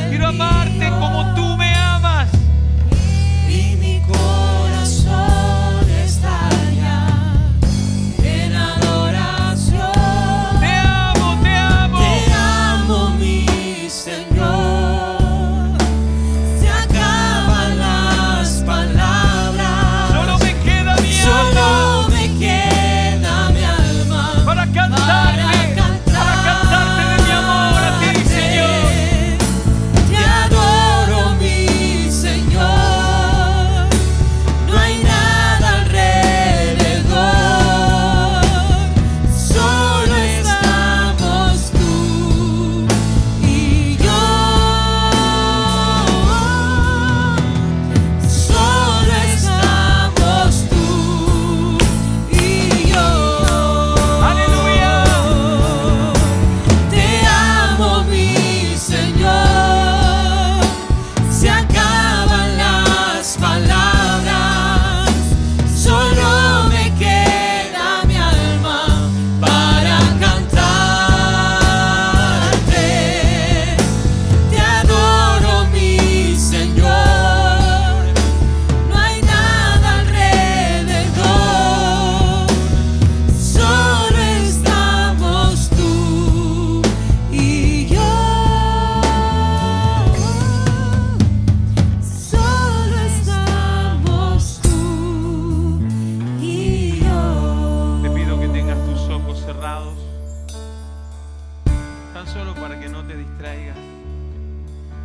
Quiero 0.09 0.29
amarte 0.29 0.89
como 0.89 1.35
tú 1.35 1.52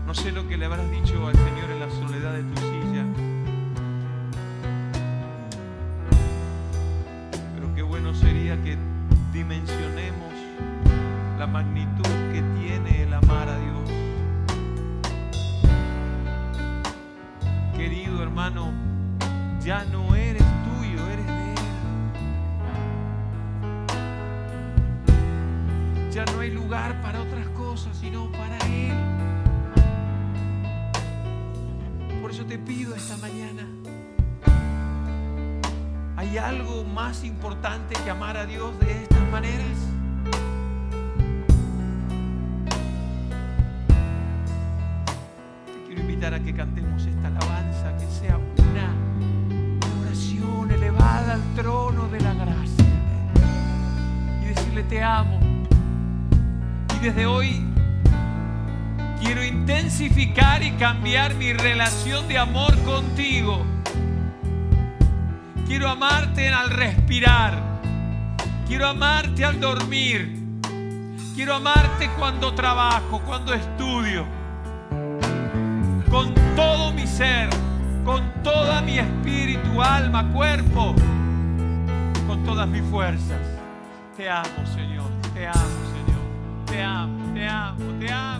No 0.07 0.13
sé 0.13 0.31
lo 0.31 0.47
que 0.47 0.55
le 0.55 0.65
habrás 0.65 0.89
dicho 0.89 1.27
al 1.27 1.35
Señor 1.35 1.69
en 1.69 1.79
la 1.81 1.89
soledad 1.89 2.33
de 2.33 2.43
tu 2.43 2.55
silla, 2.61 3.03
pero 7.53 7.75
qué 7.75 7.81
bueno 7.81 8.15
sería 8.15 8.55
que 8.63 8.77
dimensionemos 9.33 10.31
la 11.37 11.45
magnitud 11.45 11.96
te 32.57 32.73
pido 32.73 32.95
esta 32.95 33.17
mañana. 33.17 33.67
¿Hay 36.15 36.37
algo 36.37 36.83
más 36.83 37.23
importante 37.23 37.95
que 38.03 38.09
amar 38.09 38.37
a 38.37 38.45
Dios 38.45 38.77
de 38.79 39.03
estas 39.03 39.29
maneras? 39.29 39.96
Cambiar 60.77 61.33
mi 61.35 61.53
relación 61.53 62.27
de 62.27 62.37
amor 62.37 62.77
contigo. 62.83 63.65
Quiero 65.65 65.89
amarte 65.89 66.49
al 66.49 66.69
respirar. 66.69 67.61
Quiero 68.67 68.87
amarte 68.87 69.43
al 69.43 69.59
dormir. 69.59 70.37
Quiero 71.35 71.55
amarte 71.55 72.09
cuando 72.17 72.53
trabajo, 72.53 73.21
cuando 73.25 73.53
estudio. 73.53 74.25
Con 76.09 76.33
todo 76.55 76.93
mi 76.93 77.05
ser, 77.07 77.49
con 78.05 78.21
toda 78.43 78.81
mi 78.81 78.99
espíritu, 78.99 79.81
alma, 79.81 80.31
cuerpo, 80.31 80.95
con 82.27 82.43
todas 82.45 82.67
mis 82.67 82.83
fuerzas. 82.83 83.39
Te 84.15 84.29
amo, 84.29 84.65
Señor. 84.73 85.09
Te 85.33 85.47
amo, 85.47 85.55
Señor. 85.93 86.65
Te 86.65 86.83
amo, 86.83 87.33
te 87.33 87.47
amo, 87.47 87.99
te 87.99 88.11
amo. 88.11 88.36